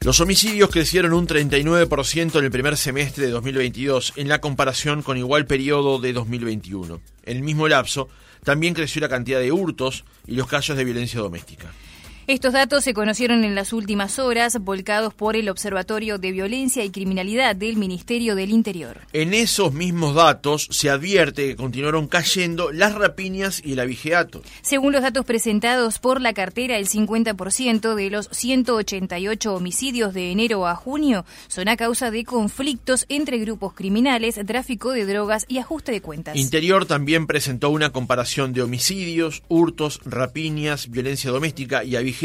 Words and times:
Los 0.00 0.20
homicidios 0.20 0.70
crecieron 0.70 1.12
un 1.12 1.26
39% 1.26 2.38
en 2.38 2.44
el 2.44 2.50
primer 2.52 2.76
semestre 2.76 3.26
de 3.26 3.32
2022 3.32 4.12
en 4.14 4.28
la 4.28 4.40
comparación 4.40 5.02
con 5.02 5.16
igual 5.16 5.44
periodo 5.46 5.98
de 5.98 6.12
2021. 6.12 7.00
En 7.24 7.36
el 7.36 7.42
mismo 7.42 7.66
lapso, 7.66 8.08
también 8.44 8.74
creció 8.74 9.00
la 9.00 9.08
cantidad 9.08 9.40
de 9.40 9.50
hurtos 9.50 10.04
y 10.24 10.36
los 10.36 10.46
casos 10.46 10.76
de 10.76 10.84
violencia 10.84 11.18
doméstica. 11.18 11.72
Estos 12.28 12.52
datos 12.52 12.84
se 12.84 12.92
conocieron 12.92 13.42
en 13.42 13.54
las 13.54 13.72
últimas 13.72 14.18
horas, 14.18 14.58
volcados 14.60 15.14
por 15.14 15.34
el 15.34 15.48
Observatorio 15.48 16.18
de 16.18 16.30
Violencia 16.30 16.84
y 16.84 16.90
Criminalidad 16.90 17.56
del 17.56 17.78
Ministerio 17.78 18.34
del 18.34 18.50
Interior. 18.50 18.98
En 19.14 19.32
esos 19.32 19.72
mismos 19.72 20.14
datos 20.14 20.68
se 20.70 20.90
advierte 20.90 21.46
que 21.46 21.56
continuaron 21.56 22.06
cayendo 22.06 22.70
las 22.70 22.94
rapiñas 22.94 23.62
y 23.64 23.72
el 23.72 23.80
abigeato. 23.80 24.42
Según 24.60 24.92
los 24.92 25.00
datos 25.00 25.24
presentados 25.24 26.00
por 26.00 26.20
la 26.20 26.34
cartera, 26.34 26.76
el 26.76 26.86
50% 26.86 27.94
de 27.94 28.10
los 28.10 28.28
188 28.30 29.54
homicidios 29.54 30.12
de 30.12 30.30
enero 30.30 30.66
a 30.66 30.74
junio 30.76 31.24
son 31.46 31.68
a 31.68 31.78
causa 31.78 32.10
de 32.10 32.24
conflictos 32.24 33.06
entre 33.08 33.38
grupos 33.38 33.72
criminales, 33.72 34.38
tráfico 34.46 34.92
de 34.92 35.06
drogas 35.06 35.46
y 35.48 35.60
ajuste 35.60 35.92
de 35.92 36.02
cuentas. 36.02 36.36
Interior 36.36 36.84
también 36.84 37.26
presentó 37.26 37.70
una 37.70 37.88
comparación 37.88 38.52
de 38.52 38.60
homicidios, 38.60 39.42
hurtos, 39.48 40.02
rapiñas, 40.04 40.90
violencia 40.90 41.30
doméstica 41.30 41.84
y 41.84 41.96
abigeato 41.96 42.17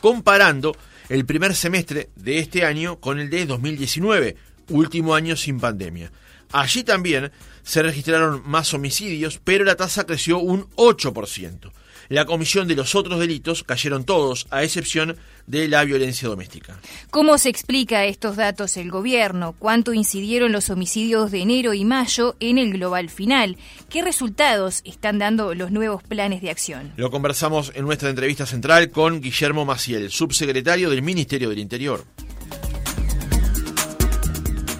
comparando 0.00 0.76
el 1.08 1.24
primer 1.24 1.54
semestre 1.54 2.10
de 2.16 2.38
este 2.38 2.64
año 2.64 3.00
con 3.00 3.18
el 3.18 3.30
de 3.30 3.46
2019, 3.46 4.36
último 4.68 5.14
año 5.14 5.36
sin 5.36 5.60
pandemia. 5.60 6.10
Allí 6.50 6.84
también 6.84 7.32
se 7.62 7.82
registraron 7.82 8.42
más 8.44 8.74
homicidios, 8.74 9.40
pero 9.42 9.64
la 9.64 9.76
tasa 9.76 10.04
creció 10.04 10.38
un 10.38 10.68
8% 10.76 11.72
la 12.08 12.24
comisión 12.24 12.68
de 12.68 12.76
los 12.76 12.94
otros 12.94 13.18
delitos 13.20 13.62
cayeron 13.62 14.04
todos, 14.04 14.46
a 14.50 14.62
excepción 14.62 15.16
de 15.46 15.68
la 15.68 15.84
violencia 15.84 16.28
doméstica. 16.28 16.78
¿Cómo 17.10 17.38
se 17.38 17.48
explica 17.48 18.04
estos 18.04 18.36
datos 18.36 18.76
el 18.76 18.90
gobierno? 18.90 19.54
¿Cuánto 19.58 19.92
incidieron 19.92 20.52
los 20.52 20.70
homicidios 20.70 21.30
de 21.30 21.40
enero 21.40 21.74
y 21.74 21.84
mayo 21.84 22.36
en 22.40 22.58
el 22.58 22.72
global 22.72 23.10
final? 23.10 23.56
¿Qué 23.88 24.02
resultados 24.02 24.82
están 24.84 25.18
dando 25.18 25.54
los 25.54 25.70
nuevos 25.70 26.02
planes 26.02 26.42
de 26.42 26.50
acción? 26.50 26.92
Lo 26.96 27.10
conversamos 27.10 27.72
en 27.74 27.84
nuestra 27.84 28.10
entrevista 28.10 28.46
central 28.46 28.90
con 28.90 29.20
Guillermo 29.20 29.64
Maciel, 29.64 30.10
subsecretario 30.10 30.90
del 30.90 31.02
Ministerio 31.02 31.48
del 31.48 31.58
Interior. 31.58 32.04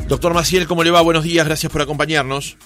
Doctor 0.08 0.34
Maciel, 0.34 0.66
¿cómo 0.66 0.84
le 0.84 0.90
va? 0.90 1.00
Buenos 1.00 1.24
días, 1.24 1.46
gracias 1.46 1.72
por 1.72 1.80
acompañarnos. 1.80 2.56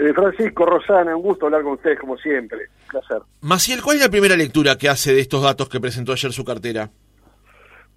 Eh, 0.00 0.14
Francisco 0.14 0.64
Rosana, 0.64 1.14
un 1.14 1.22
gusto 1.22 1.44
hablar 1.44 1.62
con 1.62 1.72
ustedes 1.72 1.98
como 1.98 2.16
siempre. 2.16 2.68
placer. 2.88 3.18
Maciel, 3.42 3.82
¿cuál 3.82 3.96
es 3.96 4.02
la 4.02 4.08
primera 4.08 4.34
lectura 4.34 4.78
que 4.78 4.88
hace 4.88 5.12
de 5.12 5.20
estos 5.20 5.42
datos 5.42 5.68
que 5.68 5.78
presentó 5.78 6.12
ayer 6.12 6.32
su 6.32 6.42
cartera? 6.42 6.88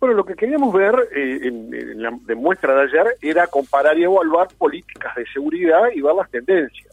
Bueno, 0.02 0.14
lo 0.14 0.26
que 0.26 0.36
queríamos 0.36 0.74
ver 0.74 0.94
eh, 1.16 1.40
en, 1.44 2.02
la 2.02 2.12
demuestra 2.26 2.76
de 2.76 2.82
ayer 2.82 3.16
era 3.22 3.48
comparar 3.48 3.98
y 3.98 4.04
evaluar 4.04 4.50
políticas 4.58 5.16
de 5.16 5.26
seguridad 5.28 5.84
y 5.96 6.02
ver 6.02 6.14
las 6.14 6.30
tendencias. 6.30 6.92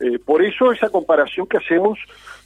Eh, 0.00 0.18
por 0.18 0.42
eso 0.42 0.72
esa 0.72 0.88
comparación 0.88 1.46
que 1.46 1.58
hacemos 1.58 1.96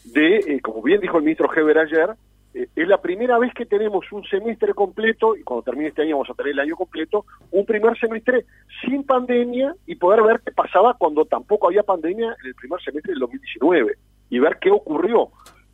de, 0.05 0.61
como 0.63 0.83
bien 0.83 1.01
dijo 1.01 1.17
el 1.17 1.23
ministro 1.23 1.51
Heber 1.51 1.79
ayer, 1.79 2.11
eh, 2.55 2.69
es 2.75 2.89
la 2.89 3.01
primera 3.01 3.39
vez 3.39 3.53
que 3.55 3.67
tenemos 3.67 4.11
un 4.13 4.25
semestre 4.25 4.75
completo, 4.75 5.37
y 5.37 5.43
cuando 5.43 5.63
termine 5.63 5.89
este 5.89 6.03
año 6.03 6.17
vamos 6.17 6.31
a 6.31 6.35
tener 6.35 6.53
el 6.53 6.61
año 6.61 6.77
completo, 6.77 7.25
un 7.51 7.65
primer 7.67 7.99
semestre 7.99 8.47
sin 8.83 9.05
pandemia 9.05 9.75
y 9.87 9.97
poder 9.97 10.23
ver 10.23 10.41
qué 10.45 10.53
pasaba 10.53 10.95
cuando 10.95 11.25
tampoco 11.25 11.69
había 11.69 11.83
pandemia 11.83 12.35
en 12.43 12.47
el 12.47 12.55
primer 12.55 12.81
semestre 12.81 13.13
del 13.13 13.21
2019 13.21 13.95
y 14.31 14.39
ver 14.39 14.59
qué 14.61 14.71
ocurrió. 14.71 15.29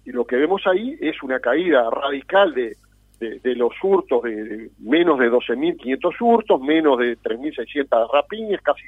Y 0.04 0.12
lo 0.12 0.26
que 0.26 0.36
vemos 0.36 0.62
ahí 0.66 0.96
es 1.00 1.22
una 1.22 1.40
caída 1.40 1.88
radical 1.90 2.52
de, 2.54 2.76
de, 3.18 3.54
los 3.54 3.72
hurtos, 3.82 4.22
de, 4.22 4.70
menos 4.78 5.18
de 5.18 5.30
12.500 5.30 6.14
hurtos, 6.20 6.60
menos 6.60 6.98
de 6.98 7.16
3.600 7.18 8.12
rapiñas, 8.12 8.60
casi 8.62 8.82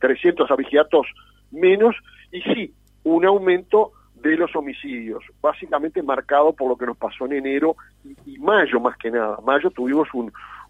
300 0.00 0.50
abigiatos 0.50 1.06
menos, 1.50 1.94
y 2.30 2.40
sí, 2.42 2.74
un 3.04 3.26
aumento 3.26 3.92
de 4.22 4.36
los 4.36 4.54
homicidios, 4.54 5.22
básicamente 5.40 6.02
marcado 6.02 6.52
por 6.52 6.68
lo 6.68 6.76
que 6.76 6.86
nos 6.86 6.96
pasó 6.96 7.26
en 7.26 7.32
enero 7.32 7.76
y, 8.26 8.38
mayo 8.38 8.80
más 8.80 8.96
que 8.96 9.10
nada. 9.10 9.38
Mayo 9.44 9.70
tuvimos 9.70 10.08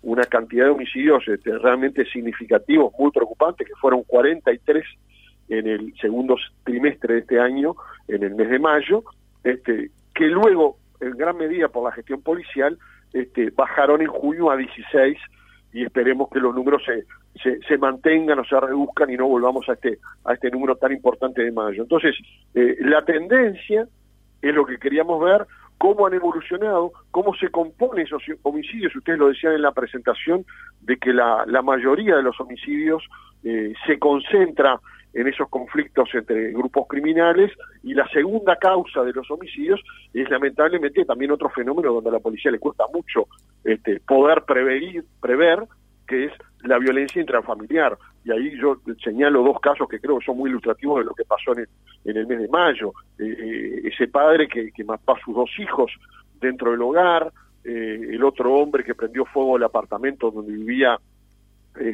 una 0.03 0.25
cantidad 0.25 0.65
de 0.65 0.71
homicidios 0.71 1.27
este, 1.29 1.59
realmente 1.59 2.05
significativos, 2.07 2.93
muy 2.99 3.11
preocupantes, 3.11 3.67
que 3.67 3.75
fueron 3.81 4.03
43 4.05 4.85
en 5.49 5.67
el 5.67 5.95
segundo 6.01 6.37
trimestre 6.65 7.15
de 7.15 7.21
este 7.21 7.41
año, 7.41 7.77
en 8.09 8.23
el 8.23 8.35
mes 8.35 8.49
de 8.49 8.59
mayo, 8.59 9.05
este, 9.45 9.91
que 10.15 10.25
luego, 10.27 10.79
en 11.01 11.13
gran 11.13 11.37
medida 11.37 11.69
por 11.69 11.85
la 11.85 11.93
gestión 11.93 12.23
policial, 12.23 12.79
este, 13.13 13.51
bajaron 13.51 14.01
en 14.01 14.09
junio 14.09 14.51
a 14.51 14.57
16 14.57 15.19
y 15.73 15.85
esperemos 15.85 16.29
que 16.31 16.39
los 16.39 16.55
números 16.55 16.83
se, 16.85 17.61
se, 17.61 17.79
mantengan 17.79 18.39
o 18.39 18.45
se 18.45 18.61
reduzcan 18.61 19.11
y 19.11 19.17
no 19.17 19.27
volvamos 19.27 19.69
a 19.69 19.73
este, 19.73 19.99
a 20.25 20.35
este 20.35 20.51
número 20.51 20.77
tan 20.77 20.93
importante 20.93 21.43
de 21.43 21.51
mayo. 21.51 21.83
Entonces, 21.83 22.15
eh, 22.55 22.77
la 22.81 23.05
tendencia 23.05 23.87
es 24.43 24.55
lo 24.55 24.67
que 24.67 24.79
queríamos 24.79 25.23
ver, 25.23 25.47
cómo 25.79 26.07
han 26.07 26.15
evolucionado, 26.15 26.93
cómo 27.11 27.35
se 27.35 27.49
componen 27.49 28.07
esos 28.07 28.23
homicidios. 28.43 28.95
Ustedes 28.95 29.19
lo 29.19 29.29
decían 29.29 29.55
en 29.55 29.63
la 29.63 29.73
presentación, 29.73 30.45
de 30.81 30.97
que 30.97 31.13
la, 31.13 31.45
la 31.47 31.63
mayoría 31.63 32.17
de 32.17 32.23
los 32.23 32.39
homicidios 32.41 33.03
eh, 33.43 33.73
se 33.87 33.99
concentra 33.99 34.79
en 35.15 35.27
esos 35.27 35.49
conflictos 35.49 36.09
entre 36.15 36.53
grupos 36.53 36.87
criminales 36.89 37.53
y 37.83 37.95
la 37.95 38.09
segunda 38.09 38.57
causa 38.57 39.03
de 39.03 39.13
los 39.13 39.31
homicidios 39.31 39.81
es 40.13 40.29
lamentablemente 40.31 41.05
también 41.05 41.33
otro 41.33 41.51
fenómeno 41.51 41.93
donde 41.93 42.11
a 42.11 42.15
la 42.15 42.21
policía 42.21 42.51
le 42.51 42.59
cuesta 42.59 42.85
mucho 42.93 43.29
este, 43.65 44.01
poder 44.01 44.43
prevenir, 44.43 45.05
prever, 45.21 45.65
que 46.07 46.27
es 46.27 46.33
la 46.65 46.79
violencia 46.79 47.21
intrafamiliar. 47.21 47.97
Y 48.25 48.31
ahí 48.31 48.59
yo 48.59 48.81
señalo 49.03 49.43
dos 49.43 49.61
casos 49.61 49.89
que 49.89 50.01
creo 50.01 50.19
que 50.19 50.27
son 50.27 50.37
muy 50.37 50.51
ilustrativos 50.51 51.01
de 51.01 51.05
lo 51.05 51.15
que 51.15 51.25
pasó 51.25 51.53
en 51.53 51.61
el, 51.61 51.69
en 52.05 52.17
el 52.17 52.27
mes 52.27 52.41
de 52.41 52.49
mayo. 52.49 52.93
Eh, 53.19 53.25
eh, 53.25 53.81
ese 53.85 54.09
padre 54.09 54.49
que, 54.49 54.71
que 54.73 54.85
mató 54.85 55.13
a 55.13 55.21
sus 55.21 55.35
dos 55.35 55.51
hijos 55.59 55.93
dentro 56.41 56.71
del 56.71 56.83
hogar, 56.83 57.33
eh, 57.65 58.09
el 58.11 58.25
otro 58.25 58.55
hombre 58.55 58.83
que 58.83 58.95
prendió 58.95 59.25
fuego 59.25 59.57
al 59.57 59.63
apartamento 59.63 60.31
donde 60.31 60.53
vivía 60.53 60.99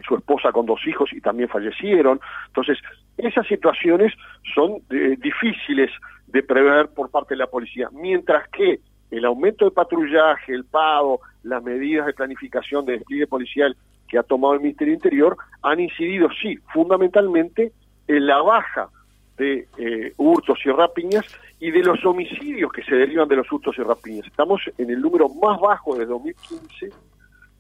su 0.07 0.17
esposa 0.17 0.53
con 0.53 0.67
dos 0.67 0.81
hijos 0.87 1.11
y 1.13 1.21
también 1.21 1.49
fallecieron. 1.49 2.21
Entonces, 2.49 2.79
esas 3.17 3.47
situaciones 3.47 4.13
son 4.55 4.83
difíciles 4.89 5.91
de 6.27 6.43
prever 6.43 6.89
por 6.89 7.11
parte 7.11 7.35
de 7.35 7.39
la 7.39 7.47
policía, 7.47 7.89
mientras 7.93 8.49
que 8.49 8.81
el 9.11 9.25
aumento 9.25 9.65
de 9.65 9.71
patrullaje, 9.71 10.53
el 10.53 10.65
pago, 10.65 11.21
las 11.43 11.63
medidas 11.63 12.07
de 12.07 12.13
planificación 12.13 12.85
de 12.85 12.99
despliegue 12.99 13.27
policial 13.27 13.77
que 14.07 14.19
ha 14.19 14.23
tomado 14.23 14.55
el 14.55 14.61
Ministerio 14.61 14.95
Interior 14.95 15.37
han 15.63 15.81
incidido, 15.81 16.29
sí, 16.41 16.57
fundamentalmente 16.73 17.73
en 18.07 18.27
la 18.27 18.41
baja 18.43 18.89
de 19.37 19.69
eh, 19.79 20.13
hurtos 20.17 20.59
y 20.65 20.71
rapiñas 20.71 21.25
y 21.61 21.71
de 21.71 21.83
los 21.83 22.05
homicidios 22.05 22.73
que 22.73 22.83
se 22.83 22.97
derivan 22.97 23.29
de 23.29 23.37
los 23.37 23.51
hurtos 23.51 23.77
y 23.79 23.83
rapiñas. 23.83 24.27
Estamos 24.27 24.61
en 24.77 24.91
el 24.91 25.01
número 25.01 25.29
más 25.29 25.61
bajo 25.61 25.97
de 25.97 26.07
2015 26.07 26.91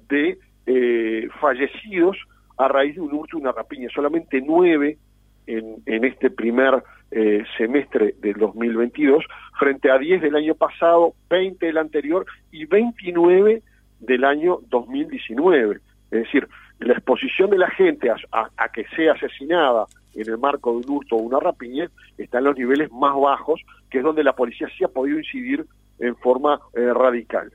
de 0.08 0.38
eh, 0.70 1.28
fallecidos 1.40 2.18
a 2.58 2.68
raíz 2.68 2.96
de 2.96 3.00
un 3.00 3.14
hurto 3.14 3.38
y 3.38 3.40
una 3.40 3.52
rapiña. 3.52 3.88
Solamente 3.94 4.42
nueve 4.42 4.98
en, 5.46 6.04
este 6.04 6.28
primer 6.28 6.82
eh, 7.10 7.42
semestre 7.56 8.14
del 8.20 8.34
2022, 8.34 9.24
frente 9.58 9.90
a 9.90 9.96
10 9.96 10.20
del 10.20 10.36
año 10.36 10.54
pasado, 10.54 11.14
20 11.30 11.64
del 11.64 11.78
anterior 11.78 12.26
y 12.52 12.66
29 12.66 13.62
del 14.00 14.24
año 14.24 14.58
2019. 14.68 15.76
Es 16.10 16.24
decir, 16.24 16.46
la 16.80 16.92
exposición 16.92 17.48
de 17.48 17.56
la 17.56 17.70
gente 17.70 18.10
a, 18.10 18.68
que 18.68 18.84
sea 18.94 19.12
asesinada 19.12 19.86
en 20.14 20.28
el 20.28 20.36
marco 20.36 20.72
de 20.72 20.86
un 20.86 20.96
hurto 20.96 21.16
o 21.16 21.22
una 21.22 21.40
rapiña 21.40 21.88
está 22.18 22.38
en 22.38 22.44
los 22.44 22.58
niveles 22.58 22.92
más 22.92 23.16
bajos, 23.16 23.62
que 23.90 23.98
es 23.98 24.04
donde 24.04 24.22
la 24.22 24.34
policía 24.34 24.68
sí 24.76 24.84
ha 24.84 24.88
podido 24.88 25.18
incidir 25.18 25.64
en 25.98 26.14
forma 26.16 26.60
eh, 26.74 26.92
radical. 26.92 27.50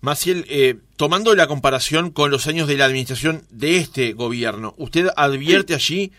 Maciel, 0.00 0.44
eh, 0.48 0.76
tomando 0.96 1.34
la 1.34 1.46
comparación 1.46 2.10
con 2.10 2.30
los 2.30 2.46
años 2.46 2.68
de 2.68 2.76
la 2.76 2.84
administración 2.84 3.42
de 3.50 3.78
este 3.78 4.12
gobierno, 4.12 4.74
¿usted 4.78 5.08
advierte 5.16 5.74
allí 5.74 6.12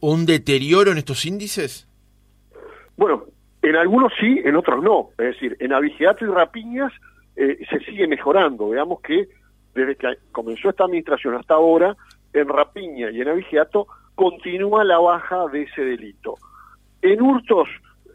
un 0.00 0.26
deterioro 0.26 0.92
en 0.92 0.98
estos 0.98 1.26
índices? 1.26 1.88
Bueno, 2.96 3.24
en 3.62 3.76
algunos 3.76 4.12
sí, 4.18 4.40
en 4.44 4.56
otros 4.56 4.82
no. 4.82 5.10
Es 5.18 5.34
decir, 5.34 5.56
en 5.60 5.72
abigeato 5.72 6.24
y 6.24 6.28
rapiñas 6.28 6.92
eh, 7.36 7.58
se 7.70 7.78
sigue 7.80 8.06
mejorando. 8.06 8.70
Veamos 8.70 9.00
que 9.00 9.28
desde 9.74 9.96
que 9.96 10.08
comenzó 10.32 10.70
esta 10.70 10.84
administración 10.84 11.34
hasta 11.34 11.54
ahora, 11.54 11.96
en 12.32 12.48
rapiña 12.48 13.10
y 13.10 13.20
en 13.20 13.28
abigeato, 13.28 13.86
continúa 14.14 14.84
la 14.84 14.98
baja 14.98 15.46
de 15.48 15.62
ese 15.62 15.82
delito. 15.82 16.34
En 17.00 17.22
hurtos 17.22 17.68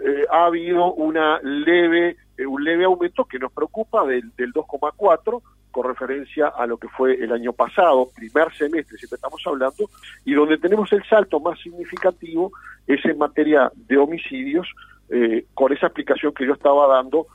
eh, 0.05 0.25
ha 0.31 0.45
habido 0.45 0.93
una 0.93 1.39
leve, 1.41 2.17
eh, 2.37 2.45
un 2.45 2.63
leve 2.63 2.85
aumento 2.85 3.25
que 3.25 3.39
nos 3.39 3.51
preocupa 3.51 4.05
del, 4.05 4.31
del 4.35 4.53
2,4 4.53 5.41
con 5.71 5.87
referencia 5.87 6.47
a 6.47 6.65
lo 6.65 6.77
que 6.77 6.87
fue 6.87 7.13
el 7.13 7.31
año 7.31 7.53
pasado, 7.53 8.09
primer 8.15 8.53
semestre, 8.55 8.97
siempre 8.97 9.15
estamos 9.15 9.41
hablando, 9.45 9.89
y 10.25 10.33
donde 10.33 10.57
tenemos 10.57 10.91
el 10.91 11.03
salto 11.03 11.39
más 11.39 11.59
significativo 11.59 12.51
es 12.87 13.03
en 13.05 13.17
materia 13.17 13.71
de 13.75 13.97
homicidios, 13.97 14.67
eh, 15.09 15.45
con 15.53 15.71
esa 15.71 15.87
explicación 15.87 16.33
que 16.33 16.45
yo 16.45 16.53
estaba 16.53 16.87
dando 16.87 17.27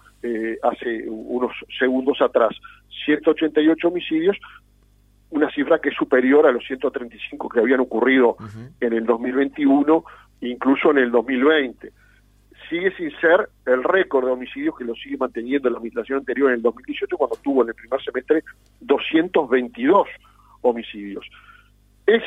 hace 0.63 1.09
unos 1.09 1.51
segundos 1.81 2.23
atrás. 2.23 2.55
188 3.05 3.89
homicidios, 3.89 4.39
una 5.33 5.51
cifra 5.51 5.81
que 5.81 5.89
es 5.89 5.97
superior 5.97 6.47
a 6.47 6.53
los 6.53 6.65
135 6.65 7.49
que 7.49 7.61
habían 7.61 7.81
ocurrido 7.81 8.37
en 8.81 8.93
el 8.93 9.05
2021, 9.05 10.05
incluso 10.43 10.91
en 10.91 10.99
el 10.99 11.11
2020. 11.11 11.91
Sigue 12.69 12.95
sin 12.97 13.11
ser 13.21 13.49
el 13.67 13.83
récord 13.85 14.27
de 14.27 14.33
homicidios 14.33 14.77
que 14.77 14.85
lo 14.85 14.95
sigue 14.95 15.17
manteniendo 15.17 15.69
la 15.69 15.77
administración 15.77 16.19
anterior 16.19 16.51
en 16.51 16.57
el 16.57 16.63
2018, 16.63 17.17
cuando 17.17 17.37
tuvo 17.37 17.63
en 17.63 17.69
el 17.69 17.75
primer 17.75 18.03
semestre 18.03 18.45
222 18.81 20.09
homicidios. 20.63 21.27
¿Es, 22.07 22.23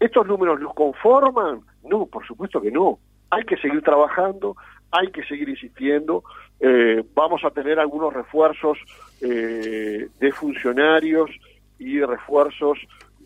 ¿Estos 0.00 0.26
números 0.26 0.60
los 0.60 0.74
conforman? 0.74 1.60
No, 1.84 2.06
por 2.06 2.26
supuesto 2.26 2.60
que 2.60 2.70
no. 2.70 2.98
Hay 3.30 3.44
que 3.44 3.56
seguir 3.56 3.82
trabajando, 3.82 4.56
hay 4.90 5.08
que 5.08 5.24
seguir 5.24 5.48
insistiendo. 5.48 6.22
Eh, 6.60 7.04
vamos 7.14 7.44
a 7.44 7.50
tener 7.50 7.78
algunos 7.78 8.12
refuerzos 8.12 8.78
eh, 9.20 10.08
de 10.18 10.32
funcionarios 10.32 11.30
y 11.78 12.00
refuerzos 12.00 12.78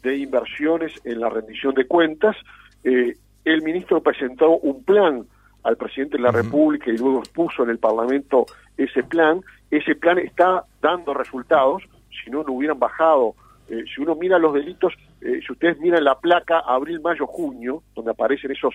de 0.03 0.17
inversiones 0.17 0.93
en 1.05 1.21
la 1.21 1.29
rendición 1.29 1.75
de 1.75 1.87
cuentas. 1.87 2.37
Eh, 2.85 3.17
el 3.45 3.63
ministro 3.63 4.03
presentó 4.03 4.59
un 4.59 4.85
plan 4.85 5.27
al 5.63 5.77
presidente 5.77 6.17
de 6.17 6.23
la 6.23 6.31
República 6.31 6.91
y 6.91 6.97
luego 6.97 7.21
expuso 7.21 7.63
en 7.63 7.71
el 7.71 7.79
Parlamento 7.79 8.47
ese 8.77 9.03
plan. 9.03 9.41
Ese 9.71 9.95
plan 9.95 10.19
está 10.19 10.65
dando 10.81 11.15
resultados, 11.15 11.83
si 12.23 12.31
no, 12.31 12.43
no 12.43 12.53
hubieran 12.53 12.79
bajado. 12.79 13.35
si 13.69 14.01
uno 14.01 14.15
mira 14.15 14.39
los 14.39 14.55
delitos, 14.55 14.93
si 15.21 15.53
ustedes 15.53 15.79
miran 15.79 16.05
la 16.05 16.19
placa 16.19 16.61
abril, 16.61 17.01
mayo, 17.01 17.27
junio, 17.27 17.83
donde 17.95 18.11
aparecen 18.11 18.51
esos 18.51 18.75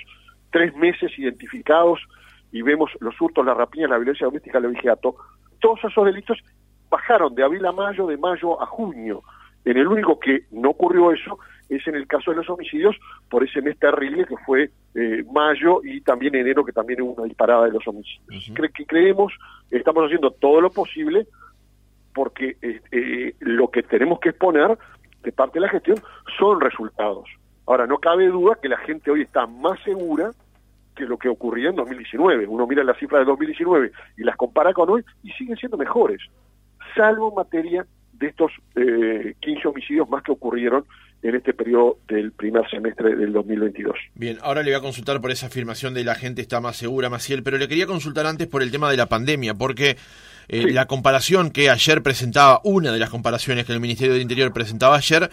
tres 0.51 0.75
meses 0.75 1.11
identificados 1.17 1.99
y 2.51 2.61
vemos 2.61 2.91
los 2.99 3.19
hurtos, 3.19 3.45
las 3.45 3.57
rapiñas, 3.57 3.89
la 3.89 3.97
violencia 3.97 4.25
doméstica, 4.25 4.57
el 4.57 4.67
vigiato, 4.67 5.15
todos 5.59 5.83
esos 5.83 6.05
delitos 6.05 6.37
bajaron 6.89 7.35
de 7.35 7.43
abril 7.43 7.65
a 7.65 7.71
mayo, 7.71 8.07
de 8.07 8.17
mayo 8.17 8.61
a 8.61 8.65
junio. 8.65 9.23
En 9.65 9.77
el 9.77 9.87
único 9.87 10.19
que 10.19 10.45
no 10.51 10.69
ocurrió 10.69 11.11
eso 11.11 11.39
es 11.69 11.85
en 11.87 11.95
el 11.95 12.07
caso 12.07 12.31
de 12.31 12.37
los 12.37 12.49
homicidios 12.49 12.95
por 13.29 13.43
ese 13.43 13.61
mes 13.61 13.77
terrible 13.77 14.25
que 14.25 14.37
fue 14.45 14.71
eh, 14.95 15.23
mayo 15.31 15.81
y 15.83 16.01
también 16.01 16.35
enero 16.35 16.65
que 16.65 16.71
también 16.71 17.01
hubo 17.01 17.13
una 17.13 17.25
disparada 17.25 17.65
de 17.65 17.71
los 17.71 17.87
homicidios. 17.87 18.51
que 18.73 18.85
creemos, 18.85 19.33
estamos 19.69 20.05
haciendo 20.05 20.31
todo 20.31 20.61
lo 20.61 20.69
posible 20.69 21.27
porque 22.13 22.57
eh, 22.61 22.81
eh, 22.91 23.35
lo 23.39 23.69
que 23.69 23.83
tenemos 23.83 24.19
que 24.19 24.29
exponer 24.29 24.77
de 25.23 25.31
parte 25.31 25.59
de 25.59 25.65
la 25.65 25.69
gestión 25.69 25.97
son 26.39 26.59
resultados. 26.61 27.29
Ahora, 27.65 27.85
no 27.85 27.97
cabe 27.97 28.27
duda 28.27 28.57
que 28.61 28.69
la 28.69 28.77
gente 28.77 29.11
hoy 29.11 29.21
está 29.21 29.45
más 29.45 29.79
segura 29.83 30.31
que 30.95 31.05
lo 31.05 31.17
que 31.17 31.29
ocurría 31.29 31.69
en 31.69 31.75
2019. 31.75 32.47
Uno 32.47 32.65
mira 32.65 32.83
las 32.83 32.97
cifras 32.97 33.21
de 33.21 33.25
2019 33.25 33.91
y 34.17 34.23
las 34.23 34.35
compara 34.35 34.73
con 34.73 34.89
hoy 34.89 35.03
y 35.21 35.31
siguen 35.33 35.57
siendo 35.57 35.77
mejores, 35.77 36.19
salvo 36.95 37.29
en 37.29 37.35
materia 37.35 37.85
de 38.13 38.27
estos 38.27 38.51
eh, 38.75 39.35
15 39.39 39.67
homicidios 39.67 40.09
más 40.09 40.23
que 40.23 40.31
ocurrieron 40.31 40.85
en 41.23 41.35
este 41.35 41.53
periodo 41.53 41.97
del 42.07 42.31
primer 42.31 42.69
semestre 42.69 43.15
del 43.15 43.33
2022. 43.33 43.95
Bien, 44.15 44.37
ahora 44.41 44.61
le 44.61 44.71
voy 44.71 44.79
a 44.79 44.81
consultar 44.81 45.19
por 45.19 45.31
esa 45.31 45.47
afirmación 45.47 45.93
de 45.93 46.03
la 46.03 46.15
gente 46.15 46.41
está 46.41 46.61
más 46.61 46.77
segura, 46.77 47.09
Maciel, 47.09 47.43
pero 47.43 47.57
le 47.57 47.67
quería 47.67 47.87
consultar 47.87 48.25
antes 48.25 48.47
por 48.47 48.61
el 48.61 48.71
tema 48.71 48.89
de 48.91 48.97
la 48.97 49.07
pandemia, 49.07 49.55
porque 49.55 49.97
eh, 50.47 50.71
la 50.71 50.85
comparación 50.85 51.51
que 51.51 51.69
ayer 51.69 52.03
presentaba, 52.03 52.61
una 52.63 52.91
de 52.91 52.99
las 52.99 53.09
comparaciones 53.09 53.65
que 53.65 53.73
el 53.73 53.79
Ministerio 53.79 54.13
del 54.13 54.21
Interior 54.21 54.53
presentaba 54.53 54.95
ayer, 54.95 55.29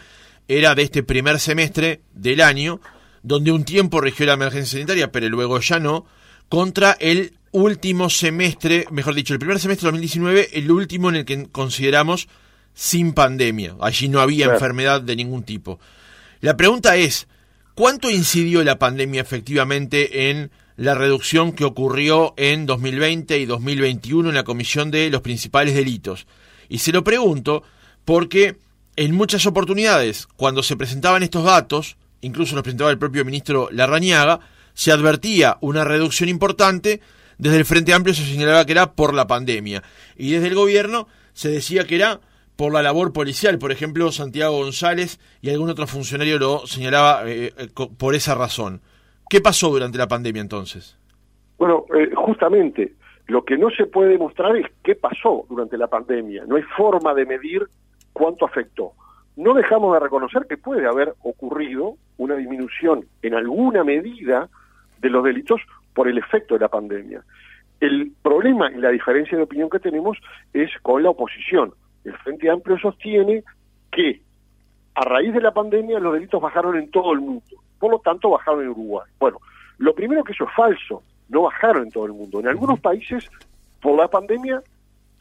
era 0.49 0.75
de 0.75 0.83
este 0.83 1.03
primer 1.03 1.39
semestre 1.39 2.01
del 2.13 2.41
año 2.41 2.81
donde 3.23 3.53
un 3.53 3.65
tiempo 3.65 4.01
regió 4.01 4.27
la 4.27 4.35
emergencia 4.35 4.73
sanitaria, 4.73 5.11
pero 5.11 5.29
luego 5.29 5.59
ya 5.61 5.79
no, 5.81 6.05
contra 6.49 6.93
el 7.01 7.33
último 7.53 8.11
semestre, 8.11 8.85
mejor 8.91 9.15
dicho, 9.15 9.33
el 9.33 9.39
primer 9.39 9.59
semestre 9.59 9.87
de 9.87 9.93
2019, 9.93 10.49
el 10.59 10.71
último 10.71 11.09
en 11.09 11.17
el 11.17 11.25
que 11.25 11.47
consideramos 11.51 12.29
sin 12.75 13.12
pandemia. 13.12 13.76
Allí 13.81 14.09
no 14.09 14.21
había 14.21 14.47
enfermedad 14.47 15.00
de 15.00 15.17
ningún 15.17 15.44
tipo. 15.44 15.79
La 16.41 16.56
pregunta 16.56 16.97
es, 16.97 17.26
¿cuánto 17.75 18.11
incidió 18.11 18.62
la 18.65 18.79
pandemia 18.79 19.23
efectivamente 19.23 20.31
en 20.31 20.50
la 20.76 20.94
reducción 20.94 21.53
que 21.53 21.65
ocurrió 21.65 22.35
en 22.37 22.67
2020 22.67 23.38
y 23.38 23.47
2021 23.47 24.29
en 24.29 24.35
la 24.35 24.44
comisión 24.44 24.91
de 24.91 25.09
los 25.09 25.23
principales 25.23 25.75
delitos? 25.75 26.26
Y 26.69 26.79
se 26.79 26.93
lo 26.93 27.05
pregunto 27.05 27.62
porque 28.05 28.56
en 28.97 29.15
muchas 29.15 29.47
oportunidades, 29.47 30.27
cuando 30.37 30.62
se 30.62 30.77
presentaban 30.77 31.23
estos 31.23 31.44
datos, 31.44 31.97
incluso 32.20 32.55
nos 32.55 32.62
presentaba 32.62 32.91
el 32.91 32.99
propio 32.99 33.25
ministro 33.25 33.69
Larrañaga, 33.70 34.41
se 34.75 34.93
advertía 34.93 35.59
una 35.61 35.85
reducción 35.85 36.29
importante, 36.29 37.00
desde 37.38 37.59
el 37.59 37.65
Frente 37.65 37.93
Amplio 37.93 38.15
se 38.15 38.25
señalaba 38.25 38.65
que 38.67 38.73
era 38.73 38.93
por 38.93 39.15
la 39.15 39.27
pandemia, 39.27 39.82
y 40.17 40.32
desde 40.32 40.49
el 40.49 40.55
gobierno 40.55 41.09
se 41.32 41.49
decía 41.49 41.85
que 41.85 41.97
era 41.97 42.20
por 42.56 42.73
la 42.73 42.83
labor 42.83 43.12
policial, 43.12 43.59
por 43.59 43.73
ejemplo, 43.73 44.12
Santiago 44.12 44.59
González 44.59 45.19
y 45.41 45.51
algún 45.51 45.71
otro 45.71 45.87
funcionario 45.87 46.39
lo 46.39 46.67
señalaba 46.67 47.29
eh, 47.29 47.53
eh, 47.56 47.69
por 47.99 48.15
esa 48.15 48.35
razón. 48.35 48.81
¿Qué 49.29 49.41
pasó 49.41 49.71
durante 49.71 49.99
la 49.99 50.06
pandemia 50.06 50.43
entonces? 50.43 50.99
Bueno, 51.59 51.87
eh, 51.97 52.11
justamente, 52.15 52.95
lo 53.27 53.45
que 53.45 53.56
no 53.56 53.71
se 53.71 53.87
puede 53.87 54.11
demostrar 54.11 54.56
es 54.56 54.67
qué 54.83 54.95
pasó 54.95 55.47
durante 55.49 55.77
la 55.77 55.89
pandemia. 55.89 56.45
No 56.47 56.56
hay 56.56 56.62
forma 56.77 57.15
de 57.15 57.27
medir 57.27 57.67
cuánto 58.12 58.45
afectó 58.45 58.93
no 59.37 59.55
dejamos 59.55 59.95
de 59.95 60.01
reconocer 60.01 60.47
que 60.49 60.56
puede 60.56 60.87
haber 60.87 61.15
ocurrido 61.23 61.97
una 62.19 62.37
disminución 62.37 63.06
en 63.23 63.35
alguna 63.35 63.83
medida 63.83 64.49
de 65.01 65.11
los 65.11 65.25
delitos 65.25 65.61
por 65.93 66.09
el 66.09 66.19
efecto 66.19 66.55
de 66.55 66.61
la 66.61 66.69
pandemia. 66.69 67.23
El 67.81 68.12
problema 68.23 68.71
y 68.71 68.77
la 68.77 68.91
diferencia 68.91 69.37
de 69.37 69.45
opinión 69.45 69.69
que 69.69 69.81
tenemos 69.81 70.17
es 70.53 70.71
con 70.83 71.03
la 71.03 71.11
oposición. 71.11 71.75
El 72.05 72.17
Frente 72.19 72.51
Amplio 72.51 72.79
sostiene 72.79 73.43
que 73.91 74.21
a 74.95 75.03
raíz 75.03 75.33
de 75.33 75.41
la 75.41 75.53
pandemia 75.53 75.99
los 75.99 76.15
delitos 76.15 76.41
bajaron 76.41 76.77
en 76.77 76.91
todo 76.91 77.12
el 77.12 77.21
mundo, 77.21 77.43
por 77.79 77.91
lo 77.91 77.99
tanto 77.99 78.31
bajaron 78.31 78.62
en 78.62 78.69
Uruguay. 78.69 79.11
Bueno, 79.19 79.39
lo 79.79 79.95
primero 79.95 80.23
que 80.23 80.33
eso 80.33 80.45
es 80.45 80.55
falso, 80.55 81.03
no 81.29 81.43
bajaron 81.43 81.85
en 81.85 81.91
todo 81.91 82.06
el 82.06 82.12
mundo. 82.12 82.41
En 82.41 82.49
algunos 82.49 82.79
países, 82.81 83.29
por 83.81 83.97
la 83.97 84.09
pandemia, 84.09 84.62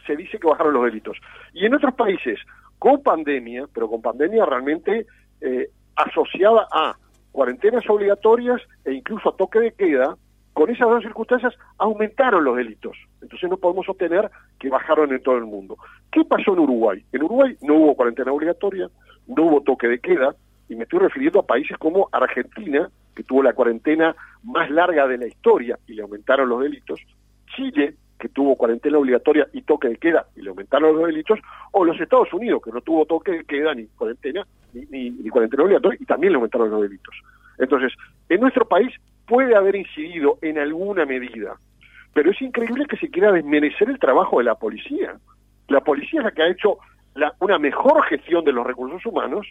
se 0.06 0.16
dice 0.16 0.38
que 0.38 0.48
bajaron 0.48 0.74
los 0.74 0.86
delitos. 0.86 1.18
Y 1.54 1.66
en 1.66 1.74
otros 1.74 1.94
países, 1.96 2.40
con 2.78 3.02
pandemia, 3.02 3.66
pero 3.74 3.90
con 3.90 4.02
pandemia 4.02 4.46
realmente 4.46 5.08
eh, 5.42 5.70
asociada 5.96 6.68
a 6.72 6.96
cuarentenas 7.32 7.90
obligatorias 7.90 8.62
e 8.86 8.94
incluso 8.94 9.30
a 9.30 9.38
toque 9.38 9.60
de 9.60 9.72
queda, 9.72 10.16
con 10.54 10.70
esas 10.70 10.88
dos 10.88 11.04
circunstancias 11.04 11.54
aumentaron 11.78 12.44
los 12.44 12.56
delitos. 12.56 12.96
Entonces 13.22 13.50
no 13.50 13.58
podemos 13.58 13.86
sostener 13.86 14.30
que 14.60 14.70
bajaron 14.70 15.12
en 15.12 15.22
todo 15.22 15.38
el 15.38 15.46
mundo. 15.46 15.78
¿Qué 16.12 16.24
pasó 16.24 16.54
en 16.54 16.60
Uruguay? 16.60 17.04
En 17.12 17.24
Uruguay 17.24 17.58
no 17.62 17.76
hubo 17.76 17.96
cuarentena 17.96 18.32
obligatoria, 18.32 18.88
no 19.28 19.44
hubo 19.44 19.62
toque 19.62 19.88
de 19.88 20.00
queda, 20.00 20.36
y 20.70 20.76
me 20.76 20.84
estoy 20.84 21.00
refiriendo 21.00 21.40
a 21.40 21.46
países 21.46 21.78
como 21.78 22.10
Argentina, 22.12 22.90
que 23.16 23.24
tuvo 23.24 23.44
la 23.44 23.54
cuarentena 23.54 24.16
más 24.44 24.70
larga 24.70 25.08
de 25.08 25.18
la 25.18 25.28
historia 25.28 25.78
y 25.88 25.94
le 25.94 26.02
aumentaron 26.02 26.50
los 26.50 26.62
delitos, 26.62 27.00
Chile, 27.56 27.96
que 28.20 28.30
tuvo 28.30 28.56
cuarentena 28.56 28.98
obligatoria 28.98 29.48
y 29.54 29.62
toque 29.64 29.90
de 29.90 29.98
queda 29.98 30.26
y 30.36 30.42
le 30.42 30.50
aumentaron 30.50 30.96
los 30.96 31.08
delitos, 31.08 31.40
o 31.72 31.84
los 31.84 32.00
Estados 32.00 32.32
Unidos, 32.34 32.62
que 32.64 32.72
no 32.72 32.82
tuvo 32.82 33.06
toque 33.06 33.32
de 33.32 33.44
queda 33.44 33.74
ni 33.74 33.86
cuarentena, 33.88 34.46
ni, 34.74 35.30
cuarentena 35.30 35.64
obligatoria 35.64 35.98
y 36.02 36.06
también 36.06 36.34
le 36.34 36.38
aumentaron 36.38 36.70
los 36.70 36.82
delitos. 36.82 37.16
Entonces, 37.58 37.92
en 38.30 38.40
nuestro 38.40 38.68
país 38.68 38.94
puede 39.26 39.56
haber 39.56 39.76
incidido 39.76 40.38
en 40.42 40.58
alguna 40.58 41.06
medida, 41.06 41.58
pero 42.14 42.32
es 42.32 42.42
increíble 42.42 42.86
que 42.86 42.98
se 42.98 43.10
quiera 43.10 43.32
desmerecer 43.32 43.90
el 43.90 44.00
trabajo 44.00 44.38
de 44.38 44.46
la 44.46 44.56
policía. 44.56 45.18
La 45.68 45.82
policía 45.82 46.20
es 46.20 46.26
la 46.26 46.32
que 46.32 46.44
ha 46.44 46.50
hecho 46.50 46.78
la, 47.16 47.34
una 47.40 47.58
mejor 47.58 48.04
gestión 48.04 48.44
de 48.44 48.52
los 48.52 48.66
recursos 48.66 49.06
humanos 49.06 49.48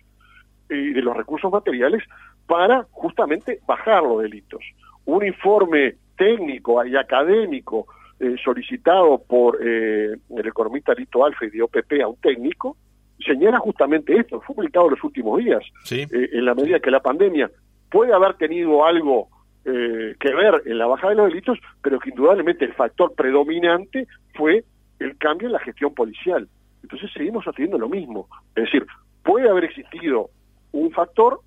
y 0.68 0.92
de 0.92 1.02
los 1.02 1.16
recursos 1.16 1.50
materiales 1.50 2.02
para 2.46 2.86
justamente 2.90 3.60
bajar 3.66 4.02
los 4.02 4.22
delitos. 4.22 4.62
Un 5.04 5.26
informe 5.26 5.96
técnico 6.16 6.84
y 6.84 6.96
académico 6.96 7.86
eh, 8.20 8.36
solicitado 8.42 9.18
por 9.18 9.58
eh, 9.60 10.16
el 10.36 10.46
economista 10.46 10.94
Lito 10.94 11.24
Alfa 11.24 11.44
y 11.44 11.50
de 11.50 11.62
OPP 11.62 12.02
a 12.02 12.08
un 12.08 12.16
técnico, 12.16 12.76
señala 13.18 13.58
justamente 13.58 14.16
esto, 14.16 14.40
fue 14.40 14.54
publicado 14.54 14.86
en 14.86 14.92
los 14.92 15.04
últimos 15.04 15.38
días, 15.38 15.62
eh, 15.90 16.06
en 16.10 16.44
la 16.44 16.54
medida 16.54 16.80
que 16.80 16.90
la 16.90 17.00
pandemia 17.00 17.50
puede 17.90 18.12
haber 18.12 18.34
tenido 18.34 18.84
algo 18.84 19.28
que 19.64 20.34
ver 20.34 20.62
en 20.66 20.78
la 20.78 20.86
bajada 20.86 21.10
de 21.10 21.16
los 21.16 21.28
delitos, 21.28 21.58
pero 21.82 21.98
que 21.98 22.10
indudablemente 22.10 22.64
el 22.64 22.74
factor 22.74 23.14
predominante 23.14 24.06
fue 24.34 24.64
el 24.98 25.16
cambio 25.18 25.48
en 25.48 25.52
la 25.52 25.60
gestión 25.60 25.94
policial. 25.94 26.48
Entonces 26.82 27.10
seguimos 27.12 27.44
haciendo 27.44 27.78
lo 27.78 27.88
mismo. 27.88 28.28
Es 28.54 28.64
decir, 28.64 28.86
puede 29.22 29.48
haber 29.48 29.64
existido 29.64 30.30
un 30.72 30.90
factor 30.90 31.40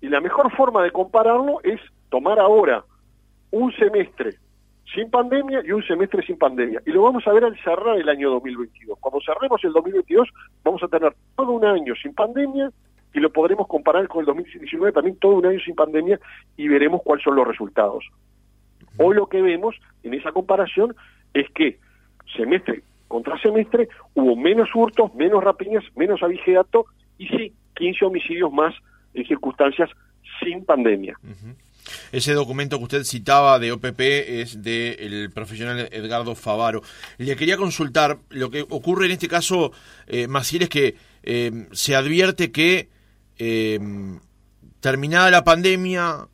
y 0.00 0.08
la 0.08 0.20
mejor 0.20 0.54
forma 0.56 0.82
de 0.82 0.90
compararlo 0.90 1.60
es 1.62 1.80
tomar 2.10 2.38
ahora 2.38 2.84
un 3.50 3.72
semestre 3.72 4.34
sin 4.94 5.10
pandemia 5.10 5.62
y 5.64 5.72
un 5.72 5.82
semestre 5.84 6.24
sin 6.24 6.36
pandemia. 6.36 6.82
Y 6.86 6.90
lo 6.90 7.02
vamos 7.02 7.26
a 7.26 7.32
ver 7.32 7.44
al 7.44 7.56
cerrar 7.62 7.98
el 7.98 8.08
año 8.08 8.30
2022. 8.30 8.98
Cuando 9.00 9.20
cerremos 9.20 9.62
el 9.64 9.72
2022 9.72 10.28
vamos 10.62 10.82
a 10.82 10.88
tener 10.88 11.14
todo 11.36 11.52
un 11.52 11.64
año 11.64 11.94
sin 12.00 12.14
pandemia 12.14 12.70
y 13.14 13.20
lo 13.20 13.32
podremos 13.32 13.66
comparar 13.68 14.06
con 14.08 14.20
el 14.20 14.26
2019 14.26 14.92
también 14.92 15.16
todo 15.16 15.36
un 15.36 15.46
año 15.46 15.60
sin 15.64 15.74
pandemia 15.74 16.18
y 16.56 16.68
veremos 16.68 17.00
cuáles 17.02 17.24
son 17.24 17.36
los 17.36 17.46
resultados. 17.46 18.04
Hoy 18.98 19.14
lo 19.16 19.28
que 19.28 19.40
vemos 19.40 19.76
en 20.02 20.14
esa 20.14 20.32
comparación 20.32 20.94
es 21.32 21.48
que 21.50 21.78
semestre 22.36 22.82
contra 23.08 23.38
semestre 23.38 23.88
hubo 24.14 24.34
menos 24.34 24.68
hurtos, 24.74 25.14
menos 25.14 25.42
rapiñas, 25.42 25.84
menos 25.94 26.22
abigeato 26.22 26.86
y 27.16 27.28
sí, 27.28 27.52
15 27.76 28.04
homicidios 28.04 28.52
más 28.52 28.74
en 29.14 29.24
circunstancias 29.26 29.88
sin 30.42 30.64
pandemia. 30.64 31.16
Ese 32.10 32.32
documento 32.32 32.78
que 32.78 32.84
usted 32.84 33.04
citaba 33.04 33.58
de 33.58 33.70
OPP 33.70 34.00
es 34.00 34.62
del 34.62 35.30
profesional 35.32 35.88
Edgardo 35.92 36.34
Favaro. 36.34 36.82
Le 37.18 37.36
quería 37.36 37.56
consultar, 37.56 38.18
lo 38.30 38.50
que 38.50 38.62
ocurre 38.62 39.06
en 39.06 39.12
este 39.12 39.28
caso, 39.28 39.70
eh, 40.06 40.26
Maciel, 40.26 40.62
es 40.62 40.68
que 40.68 40.96
eh, 41.22 41.68
se 41.72 41.94
advierte 41.94 42.50
que 42.50 42.88
eh, 43.38 43.78
terminada 44.80 45.30
la 45.30 45.44
pandemia, 45.44 46.28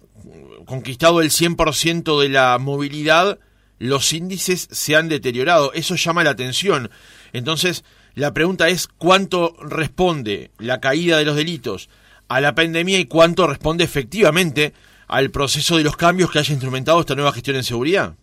conquistado 0.67 1.21
el 1.21 1.31
100% 1.31 2.21
de 2.21 2.29
la 2.29 2.59
movilidad, 2.59 3.39
los 3.79 4.13
índices 4.13 4.69
se 4.71 4.97
han 4.97 5.09
deteriorado. 5.09 5.73
Eso 5.73 5.97
llama 5.97 6.25
la 6.25 6.31
atención. 6.31 6.91
Entonces, 7.33 7.85
la 8.15 8.35
pregunta 8.35 8.69
es 8.69 8.89
cuánto 8.89 9.57
responde 9.63 10.51
la 10.59 10.81
caída 10.81 11.19
de 11.19 11.25
los 11.25 11.37
delitos 11.37 11.89
a 12.29 12.41
la 12.41 12.55
pandemia 12.55 12.99
y 12.99 13.07
cuánto 13.07 13.47
responde 13.47 13.85
efectivamente 13.85 14.73
al 15.09 15.31
proceso 15.31 15.77
de 15.77 15.85
los 15.85 15.97
cambios 15.97 16.31
que 16.31 16.39
haya 16.39 16.53
instrumentado 16.53 17.01
esta 17.01 17.17
nueva 17.17 17.33
gestión 17.33 17.57
en 17.57 17.65
seguridad. 17.65 18.15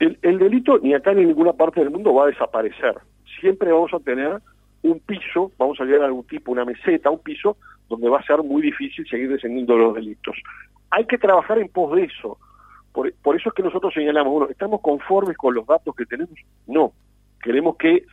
El, 0.00 0.38
delito 0.38 0.78
ni 0.78 0.94
acá 0.94 1.12
ni 1.12 1.22
en 1.22 1.28
ninguna 1.28 1.52
parte 1.52 1.80
del 1.80 1.90
mundo 1.90 2.14
va 2.14 2.24
a 2.24 2.26
desaparecer. 2.28 2.94
Siempre 3.40 3.72
vamos 3.72 3.92
a 3.92 3.98
tener 4.00 4.40
un 4.82 5.00
piso, 5.00 5.52
vamos 5.58 5.80
a 5.80 5.84
llegar 5.84 6.02
algún 6.02 6.24
tipo, 6.24 6.52
una 6.52 6.64
meseta, 6.64 7.10
un 7.10 7.20
piso, 7.20 7.56
donde 7.88 8.08
va 8.08 8.18
a 8.18 8.22
ser 8.24 8.42
muy 8.42 8.62
difícil 8.62 9.06
seguir 9.08 9.30
descendiendo 9.30 9.76
los 9.76 9.94
delitos. 9.94 10.36
Hay 10.90 11.04
que 11.06 11.18
trabajar 11.18 11.58
en 11.58 11.68
pos 11.68 11.94
de 11.96 12.04
eso. 12.04 12.38
Por, 12.92 13.12
por, 13.22 13.36
eso 13.36 13.50
es 13.50 13.54
que 13.54 13.62
nosotros 13.62 13.92
señalamos, 13.94 14.32
bueno, 14.32 14.48
¿estamos 14.50 14.80
conformes 14.80 15.36
con 15.36 15.54
los 15.54 15.66
datos 15.66 15.94
que 15.94 16.06
tenemos? 16.06 16.34
No. 16.66 16.92
Queremos 17.42 17.76
que 17.76 18.04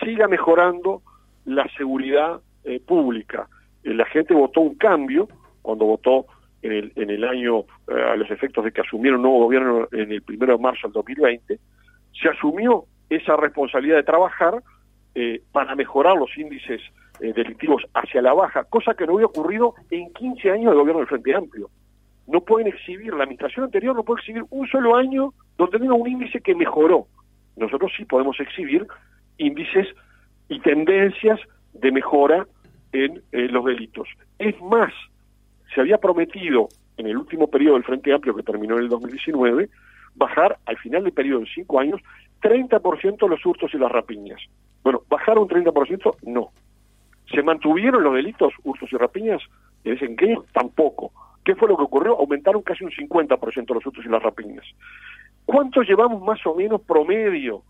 siga 0.00 0.28
mejorando 0.28 1.02
la 1.44 1.66
seguridad 1.76 2.40
eh, 2.64 2.80
pública. 2.80 3.48
Eh, 3.82 3.94
la 3.94 4.06
gente 4.06 4.34
votó 4.34 4.60
un 4.60 4.74
cambio 4.76 5.28
cuando 5.62 5.84
votó 5.84 6.26
en 6.62 6.72
el, 6.72 6.92
en 6.96 7.10
el 7.10 7.24
año, 7.24 7.60
eh, 7.88 8.02
a 8.12 8.16
los 8.16 8.30
efectos 8.30 8.64
de 8.64 8.72
que 8.72 8.80
asumieron 8.80 9.20
un 9.20 9.24
nuevo 9.24 9.44
gobierno 9.44 9.88
en 9.92 10.12
el 10.12 10.22
primero 10.22 10.56
de 10.56 10.62
marzo 10.62 10.88
del 10.88 10.94
2020, 10.94 11.58
se 12.12 12.28
asumió 12.28 12.84
esa 13.10 13.36
responsabilidad 13.36 13.96
de 13.96 14.02
trabajar 14.02 14.62
para 15.52 15.76
mejorar 15.76 16.16
los 16.16 16.36
índices 16.36 16.80
delictivos 17.20 17.82
hacia 17.94 18.22
la 18.22 18.32
baja, 18.32 18.64
cosa 18.64 18.94
que 18.94 19.06
no 19.06 19.14
había 19.14 19.26
ocurrido 19.26 19.74
en 19.90 20.12
15 20.12 20.50
años 20.50 20.72
de 20.72 20.78
gobierno 20.78 21.00
del 21.00 21.08
Frente 21.08 21.34
Amplio. 21.34 21.70
No 22.26 22.40
pueden 22.40 22.68
exhibir, 22.68 23.12
la 23.14 23.24
administración 23.24 23.64
anterior 23.64 23.94
no 23.94 24.02
puede 24.02 24.20
exhibir 24.20 24.44
un 24.50 24.66
solo 24.68 24.96
año 24.96 25.32
donde 25.58 25.78
tenga 25.78 25.94
un 25.94 26.08
índice 26.08 26.40
que 26.40 26.54
mejoró. 26.54 27.06
Nosotros 27.56 27.92
sí 27.96 28.04
podemos 28.04 28.38
exhibir 28.40 28.86
índices 29.38 29.86
y 30.48 30.60
tendencias 30.60 31.38
de 31.72 31.92
mejora 31.92 32.46
en 32.92 33.22
eh, 33.32 33.48
los 33.48 33.64
delitos. 33.64 34.08
Es 34.38 34.60
más, 34.62 34.92
se 35.74 35.80
había 35.80 35.98
prometido 35.98 36.68
en 36.96 37.06
el 37.06 37.16
último 37.16 37.48
periodo 37.48 37.74
del 37.74 37.84
Frente 37.84 38.12
Amplio 38.12 38.34
que 38.34 38.42
terminó 38.42 38.76
en 38.76 38.84
el 38.84 38.88
2019 38.88 39.68
bajar 40.14 40.58
al 40.66 40.78
final 40.78 41.02
del 41.02 41.12
periodo 41.12 41.40
de 41.40 41.46
cinco 41.54 41.80
años 41.80 42.00
30% 42.42 43.28
los 43.28 43.44
hurtos 43.44 43.72
y 43.74 43.78
las 43.78 43.90
rapiñas. 43.90 44.40
Bueno, 44.82 45.02
¿bajaron 45.08 45.48
30%? 45.48 46.16
No. 46.22 46.50
¿Se 47.32 47.42
mantuvieron 47.42 48.02
los 48.02 48.14
delitos, 48.14 48.52
hurtos 48.62 48.92
y 48.92 48.96
rapiñas? 48.96 49.42
En 49.84 49.94
ese 49.94 50.06
enqueño, 50.06 50.44
tampoco. 50.52 51.12
¿Qué 51.44 51.54
fue 51.54 51.68
lo 51.68 51.76
que 51.76 51.82
ocurrió? 51.82 52.18
Aumentaron 52.18 52.62
casi 52.62 52.84
un 52.84 52.90
50% 52.90 53.74
los 53.74 53.86
hurtos 53.86 54.04
y 54.04 54.08
las 54.08 54.22
rapiñas. 54.22 54.64
¿Cuánto 55.44 55.82
llevamos 55.82 56.22
más 56.22 56.44
o 56.46 56.54
menos 56.54 56.80
promedio 56.82 57.62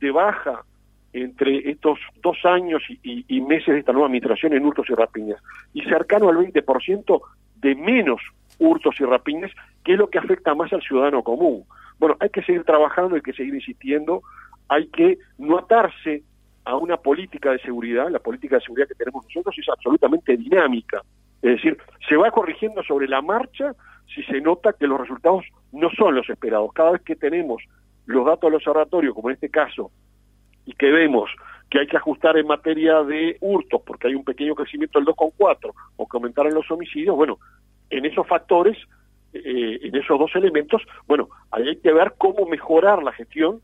de 0.00 0.10
baja 0.10 0.64
entre 1.12 1.70
estos 1.70 1.98
dos 2.22 2.38
años 2.44 2.82
y, 3.02 3.40
meses 3.40 3.74
de 3.74 3.80
esta 3.80 3.92
nueva 3.92 4.06
administración 4.06 4.52
en 4.52 4.64
hurtos 4.64 4.88
y 4.88 4.94
rapiñas 4.94 5.42
y 5.74 5.82
cercano 5.82 6.28
al 6.28 6.36
20% 6.36 7.20
de 7.56 7.74
menos 7.74 8.20
hurtos 8.58 8.94
y 9.00 9.04
rapiñas, 9.04 9.50
que 9.84 9.92
es 9.92 9.98
lo 9.98 10.08
que 10.08 10.18
afecta 10.18 10.54
más 10.54 10.72
al 10.72 10.82
ciudadano 10.82 11.22
común. 11.22 11.64
Bueno, 11.98 12.16
hay 12.20 12.30
que 12.30 12.42
seguir 12.42 12.64
trabajando, 12.64 13.16
hay 13.16 13.22
que 13.22 13.32
seguir 13.32 13.54
insistiendo, 13.54 14.22
hay 14.68 14.86
que 14.88 15.18
no 15.38 15.58
atarse 15.58 16.22
a 16.70 16.76
una 16.76 16.96
política 16.96 17.50
de 17.50 17.58
seguridad, 17.58 18.08
la 18.10 18.20
política 18.20 18.56
de 18.56 18.62
seguridad 18.62 18.86
que 18.86 18.94
tenemos 18.94 19.24
nosotros 19.24 19.56
es 19.58 19.68
absolutamente 19.68 20.36
dinámica, 20.36 21.02
es 21.42 21.56
decir, 21.56 21.76
se 22.08 22.16
va 22.16 22.30
corrigiendo 22.30 22.82
sobre 22.84 23.08
la 23.08 23.22
marcha 23.22 23.74
si 24.14 24.22
se 24.22 24.40
nota 24.40 24.72
que 24.72 24.86
los 24.86 25.00
resultados 25.00 25.44
no 25.72 25.90
son 25.90 26.14
los 26.14 26.28
esperados. 26.28 26.72
Cada 26.72 26.92
vez 26.92 27.02
que 27.02 27.16
tenemos 27.16 27.62
los 28.06 28.24
datos 28.24 28.42
del 28.42 28.54
observatorio, 28.54 29.14
como 29.14 29.30
en 29.30 29.34
este 29.34 29.48
caso, 29.48 29.90
y 30.64 30.74
que 30.74 30.90
vemos 30.90 31.30
que 31.70 31.80
hay 31.80 31.86
que 31.86 31.96
ajustar 31.96 32.36
en 32.36 32.46
materia 32.46 33.02
de 33.02 33.36
hurtos 33.40 33.82
porque 33.84 34.08
hay 34.08 34.14
un 34.14 34.24
pequeño 34.24 34.54
crecimiento 34.54 34.98
del 34.98 35.08
2,4 35.08 35.72
o 35.96 36.08
que 36.08 36.16
aumentaron 36.16 36.54
los 36.54 36.70
homicidios, 36.70 37.16
bueno, 37.16 37.38
en 37.88 38.04
esos 38.04 38.26
factores, 38.28 38.76
eh, 39.32 39.78
en 39.82 39.96
esos 39.96 40.18
dos 40.18 40.30
elementos, 40.36 40.82
bueno, 41.06 41.30
hay 41.50 41.76
que 41.76 41.92
ver 41.92 42.14
cómo 42.18 42.46
mejorar 42.46 43.02
la 43.02 43.12
gestión 43.12 43.60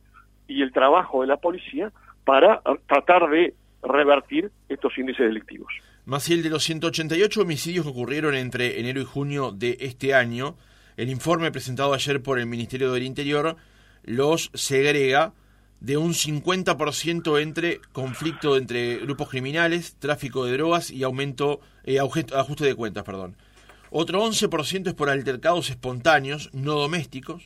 y 0.48 0.62
el 0.62 0.72
trabajo 0.72 1.20
de 1.20 1.28
la 1.28 1.36
policía 1.36 1.92
para 2.26 2.61
tratar 2.87 3.30
de 3.30 3.54
revertir 3.83 4.50
estos 4.68 4.99
índices 4.99 5.26
delictivos. 5.26 5.73
Maciel, 6.04 6.42
de 6.42 6.50
los 6.50 6.64
188 6.64 7.40
homicidios 7.40 7.85
que 7.85 7.90
ocurrieron 7.90 8.35
entre 8.35 8.80
enero 8.80 9.00
y 9.00 9.04
junio 9.04 9.52
de 9.52 9.78
este 9.80 10.12
año, 10.12 10.56
el 10.97 11.09
informe 11.09 11.52
presentado 11.52 11.95
ayer 11.95 12.21
por 12.23 12.38
el 12.38 12.47
Ministerio 12.47 12.92
del 12.92 13.04
Interior 13.04 13.56
los 14.04 14.50
segrega 14.54 15.33
de 15.80 15.97
un 15.97 16.14
50% 16.14 17.40
entre 17.40 17.80
conflicto 17.92 18.56
entre 18.56 18.97
grupos 18.99 19.28
criminales, 19.28 19.97
tráfico 19.99 20.45
de 20.45 20.52
drogas 20.52 20.90
y 20.90 21.04
aumento 21.04 21.61
eh, 21.85 22.00
ajuste 22.00 22.64
de 22.64 22.75
cuentas, 22.75 23.04
perdón. 23.04 23.37
Otro 23.90 24.21
11% 24.21 24.88
es 24.88 24.95
por 24.95 25.11
altercados 25.11 25.71
espontáneos, 25.71 26.50
no 26.52 26.73
domésticos. 26.73 27.45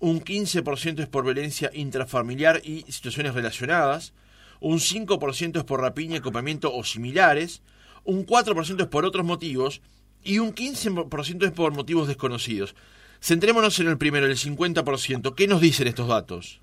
Un 0.00 0.20
15% 0.20 1.00
es 1.00 1.08
por 1.08 1.24
violencia 1.24 1.70
intrafamiliar 1.74 2.60
y 2.62 2.82
situaciones 2.82 3.34
relacionadas. 3.34 4.14
Un 4.60 4.78
5% 4.78 5.58
es 5.58 5.64
por 5.64 5.80
rapiña, 5.80 6.18
acopamiento 6.18 6.72
o 6.72 6.84
similares. 6.84 7.62
Un 8.04 8.24
4% 8.24 8.80
es 8.80 8.86
por 8.86 9.04
otros 9.04 9.24
motivos. 9.24 9.82
Y 10.22 10.38
un 10.38 10.54
15% 10.54 11.44
es 11.44 11.52
por 11.52 11.72
motivos 11.72 12.06
desconocidos. 12.06 12.76
Centrémonos 13.20 13.80
en 13.80 13.88
el 13.88 13.98
primero, 13.98 14.26
el 14.26 14.36
50%. 14.36 15.34
¿Qué 15.34 15.48
nos 15.48 15.60
dicen 15.60 15.88
estos 15.88 16.08
datos? 16.08 16.60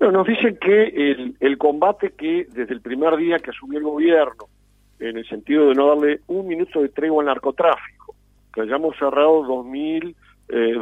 nos 0.00 0.26
dicen 0.28 0.56
que 0.60 0.84
el, 0.84 1.36
el 1.40 1.58
combate 1.58 2.12
que 2.12 2.46
desde 2.52 2.72
el 2.72 2.80
primer 2.80 3.16
día 3.16 3.38
que 3.38 3.50
asumió 3.50 3.78
el 3.78 3.84
gobierno, 3.84 4.46
en 5.00 5.16
el 5.16 5.28
sentido 5.28 5.68
de 5.68 5.74
no 5.74 5.88
darle 5.88 6.20
un 6.28 6.46
minuto 6.46 6.80
de 6.80 6.88
tregua 6.88 7.22
al 7.22 7.26
narcotráfico, 7.26 8.14
que 8.52 8.60
hayamos 8.62 8.96
cerrado 8.96 9.42
2.200 9.42 10.14
eh, 10.48 10.74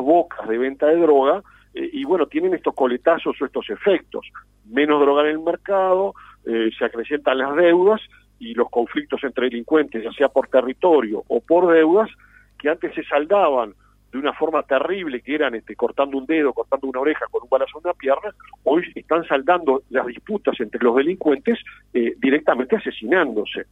bocas 0.00 0.48
de 0.48 0.58
venta 0.58 0.86
de 0.86 0.96
droga, 0.96 1.42
eh, 1.74 1.88
y 1.92 2.04
bueno, 2.04 2.26
tienen 2.26 2.54
estos 2.54 2.74
coletazos 2.74 3.40
o 3.40 3.44
estos 3.44 3.68
efectos. 3.70 4.26
Menos 4.66 5.00
droga 5.00 5.22
en 5.22 5.28
el 5.28 5.40
mercado, 5.40 6.14
eh, 6.46 6.70
se 6.78 6.84
acrecientan 6.84 7.38
las 7.38 7.54
deudas 7.56 8.00
y 8.38 8.54
los 8.54 8.68
conflictos 8.70 9.22
entre 9.24 9.48
delincuentes, 9.48 10.02
ya 10.02 10.12
sea 10.12 10.28
por 10.28 10.48
territorio 10.48 11.22
o 11.28 11.40
por 11.40 11.72
deudas, 11.72 12.10
que 12.58 12.68
antes 12.68 12.94
se 12.94 13.04
saldaban 13.04 13.74
de 14.12 14.18
una 14.18 14.32
forma 14.34 14.62
terrible, 14.64 15.22
que 15.22 15.34
eran 15.34 15.54
este, 15.54 15.74
cortando 15.74 16.18
un 16.18 16.26
dedo, 16.26 16.52
cortando 16.52 16.86
una 16.86 17.00
oreja 17.00 17.24
con 17.30 17.44
un 17.44 17.48
balazo 17.48 17.78
en 17.78 17.86
una 17.86 17.94
pierna, 17.94 18.34
hoy 18.64 18.84
están 18.94 19.24
saldando 19.24 19.82
las 19.88 20.06
disputas 20.06 20.60
entre 20.60 20.82
los 20.82 20.94
delincuentes 20.94 21.58
eh, 21.94 22.14
directamente 22.18 22.76
asesinándose. 22.76 23.66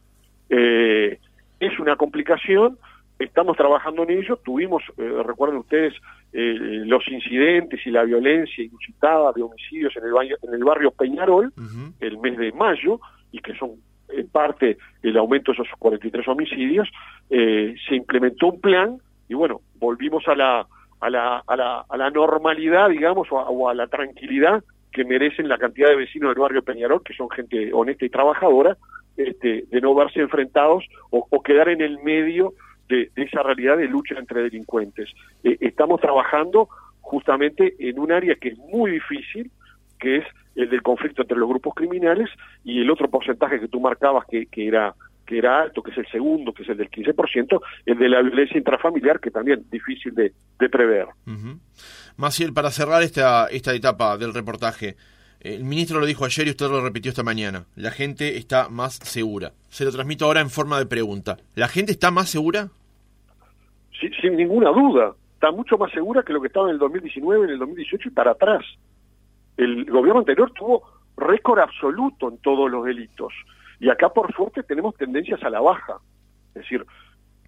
Es 0.48 1.78
una 1.78 1.94
complicación, 1.94 2.78
estamos 3.24 3.56
trabajando 3.56 4.02
en 4.02 4.10
ello, 4.10 4.36
tuvimos, 4.44 4.82
eh, 4.96 5.22
recuerden 5.24 5.58
ustedes, 5.58 5.94
los 6.32 7.06
incidentes 7.08 7.80
y 7.84 7.90
la 7.90 8.04
violencia 8.04 8.62
inusitada 8.62 9.32
de 9.32 9.42
homicidios 9.42 9.96
en 9.96 10.04
el, 10.04 10.12
barrio, 10.12 10.36
en 10.42 10.54
el 10.54 10.62
barrio 10.62 10.92
Peñarol, 10.92 11.52
el 11.98 12.18
mes 12.18 12.38
de 12.38 12.52
mayo, 12.52 13.00
y 13.32 13.40
que 13.40 13.52
son 13.56 13.72
en 14.08 14.28
parte 14.28 14.78
el 15.02 15.16
aumento 15.16 15.50
de 15.50 15.62
esos 15.62 15.68
43 15.76 16.28
homicidios, 16.28 16.88
se 17.28 17.96
implementó 17.96 18.46
un 18.46 18.60
plan 18.60 18.98
y 19.30 19.34
bueno, 19.34 19.60
volvimos 19.76 20.26
a 20.26 20.34
la, 20.34 20.66
a 21.00 21.08
la, 21.08 21.42
a 21.46 21.56
la, 21.56 21.84
a 21.88 21.96
la 21.96 22.10
normalidad, 22.10 22.88
digamos, 22.90 23.28
o 23.30 23.68
a, 23.68 23.74
la 23.74 23.86
tranquilidad 23.86 24.64
que 24.92 25.04
merecen 25.04 25.48
la 25.48 25.56
cantidad 25.56 25.88
de 25.88 25.94
vecinos 25.94 26.30
del 26.30 26.42
barrio 26.42 26.62
Peñarol, 26.62 27.04
que 27.04 27.14
son 27.14 27.30
gente 27.30 27.72
honesta 27.72 28.04
y 28.04 28.10
trabajadora, 28.10 28.76
este, 29.16 29.66
de 29.70 29.80
no 29.80 29.94
verse 29.94 30.20
enfrentados 30.20 30.84
o, 31.10 31.42
quedar 31.42 31.68
en 31.68 31.80
el 31.80 32.00
medio 32.02 32.54
de, 32.90 33.10
esa 33.16 33.42
realidad 33.42 33.78
de 33.78 33.88
lucha 33.88 34.16
entre 34.18 34.42
delincuentes. 34.42 35.08
Eh, 35.42 35.56
estamos 35.60 36.00
trabajando 36.00 36.68
justamente 37.00 37.74
en 37.78 37.98
un 37.98 38.12
área 38.12 38.34
que 38.34 38.50
es 38.50 38.58
muy 38.58 38.90
difícil, 38.90 39.50
que 39.98 40.18
es 40.18 40.24
el 40.56 40.68
del 40.68 40.82
conflicto 40.82 41.22
entre 41.22 41.38
los 41.38 41.48
grupos 41.48 41.74
criminales, 41.74 42.28
y 42.64 42.80
el 42.82 42.90
otro 42.90 43.08
porcentaje 43.08 43.60
que 43.60 43.68
tú 43.68 43.80
marcabas 43.80 44.26
que, 44.26 44.46
que 44.46 44.68
era 44.68 44.94
que 45.30 45.38
era 45.38 45.62
alto, 45.62 45.80
que 45.80 45.92
es 45.92 45.98
el 45.98 46.08
segundo, 46.08 46.52
que 46.52 46.64
es 46.64 46.68
el 46.70 46.76
del 46.76 46.90
15%, 46.90 47.60
el 47.86 47.98
de 47.98 48.08
la 48.08 48.20
violencia 48.20 48.58
intrafamiliar, 48.58 49.20
que 49.20 49.30
también 49.30 49.64
difícil 49.70 50.12
de, 50.12 50.32
prever. 50.68 51.06
Maciel, 52.16 52.52
para 52.52 52.72
cerrar 52.72 53.04
esta, 53.04 53.46
esta 53.46 53.72
etapa 53.72 54.18
del 54.18 54.34
reportaje, 54.34 54.96
El 55.38 55.62
ministro 55.62 56.00
lo 56.00 56.06
dijo 56.06 56.24
ayer 56.24 56.48
y 56.48 56.50
usted 56.50 56.66
lo 56.66 56.82
repitió 56.82 57.10
esta 57.10 57.22
mañana. 57.22 57.64
La 57.76 57.92
gente 57.92 58.38
está 58.38 58.68
más 58.68 58.96
segura. 58.96 59.52
Se 59.68 59.84
lo 59.84 59.92
transmito 59.92 60.24
ahora 60.24 60.40
en 60.40 60.50
forma 60.50 60.80
de 60.80 60.86
pregunta. 60.86 61.38
¿La 61.54 61.68
gente 61.68 61.92
está 61.92 62.10
más 62.10 62.28
segura? 62.28 62.68
Sí, 64.00 64.10
sin 64.20 64.36
ninguna 64.36 64.70
duda. 64.70 65.14
Está 65.34 65.50
mucho 65.50 65.78
más 65.78 65.92
segura 65.92 66.22
que 66.22 66.32
lo 66.32 66.40
que 66.40 66.48
estaba 66.48 66.66
en 66.66 66.74
el 66.74 66.78
2019, 66.78 67.44
en 67.44 67.50
el 67.50 67.58
2018 67.58 68.08
y 68.08 68.12
para 68.12 68.32
atrás. 68.32 68.64
El 69.56 69.84
gobierno 69.84 70.20
anterior 70.20 70.50
tuvo 70.52 70.82
récord 71.16 71.60
absoluto 71.60 72.28
en 72.28 72.38
todos 72.38 72.70
los 72.70 72.84
delitos. 72.84 73.32
Y 73.78 73.88
acá, 73.88 74.10
por 74.10 74.32
suerte, 74.34 74.62
tenemos 74.62 74.94
tendencias 74.96 75.42
a 75.42 75.50
la 75.50 75.60
baja. 75.60 75.98
Es 76.54 76.62
decir, 76.62 76.84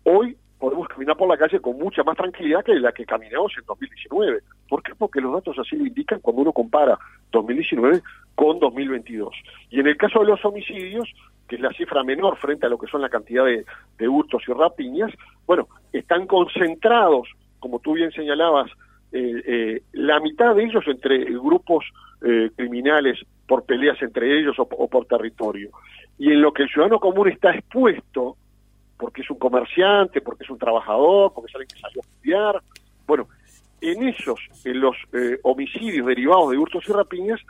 hoy 0.04 0.36
podemos 0.58 0.86
caminar 0.86 1.16
por 1.16 1.28
la 1.28 1.36
calle 1.36 1.60
con 1.60 1.76
mucha 1.76 2.04
más 2.04 2.16
tranquilidad 2.16 2.64
que 2.64 2.74
la 2.76 2.92
que 2.92 3.04
caminamos 3.04 3.52
en 3.58 3.64
2019. 3.66 4.42
¿Por 4.68 4.82
qué? 4.82 4.94
Porque 4.94 5.20
los 5.20 5.32
datos 5.32 5.58
así 5.58 5.74
lo 5.76 5.84
indican 5.84 6.20
cuando 6.20 6.42
uno 6.42 6.52
compara 6.52 6.96
2019 7.32 8.00
con 8.36 8.60
2022. 8.60 9.34
Y 9.70 9.80
en 9.80 9.88
el 9.88 9.96
caso 9.96 10.20
de 10.20 10.26
los 10.26 10.44
homicidios, 10.44 11.12
que 11.48 11.56
es 11.56 11.60
la 11.60 11.72
cifra 11.72 12.04
menor 12.04 12.36
frente 12.36 12.66
a 12.66 12.68
lo 12.68 12.78
que 12.78 12.86
son 12.86 13.00
la 13.02 13.08
cantidad 13.08 13.44
de, 13.44 14.08
hurtos 14.08 14.42
y 14.46 14.52
rapiñas, 14.52 15.10
bueno, 15.46 15.66
están 16.12 16.26
concentrados, 16.26 17.26
como 17.58 17.78
tú 17.78 17.94
bien 17.94 18.12
señalabas, 18.12 18.70
eh, 19.12 19.42
eh, 19.46 19.82
la 19.92 20.20
mitad 20.20 20.54
de 20.54 20.64
ellos 20.64 20.84
entre 20.86 21.24
grupos 21.24 21.86
eh, 22.22 22.50
criminales 22.54 23.18
por 23.46 23.64
peleas 23.64 24.00
entre 24.02 24.38
ellos 24.38 24.56
o, 24.58 24.66
por 24.66 25.06
territorio. 25.06 25.70
Y 26.18 26.32
en 26.32 26.42
lo 26.42 26.52
que 26.52 26.64
el 26.64 26.68
ciudadano 26.68 27.00
común 27.00 27.28
está 27.28 27.54
expuesto, 27.54 28.36
porque 28.98 29.22
es 29.22 29.30
un 29.30 29.38
comerciante, 29.38 30.20
porque 30.20 30.44
es 30.44 30.50
un 30.50 30.58
trabajador, 30.58 31.32
porque 31.34 31.50
es 31.50 31.54
alguien 31.54 31.68
que 31.68 31.80
salió 31.80 32.02
a 32.02 32.06
estudiar. 32.06 32.62
Bueno, 33.06 33.28
en 33.80 34.06
esos, 34.08 34.38
en 34.66 34.80
los 34.80 34.96
eh, 35.14 35.38
homicidios 35.44 36.06
derivados 36.06 36.50
de 36.50 36.58
hurtos 36.58 36.84
y 36.86 36.92
rapiñas, 36.92 37.40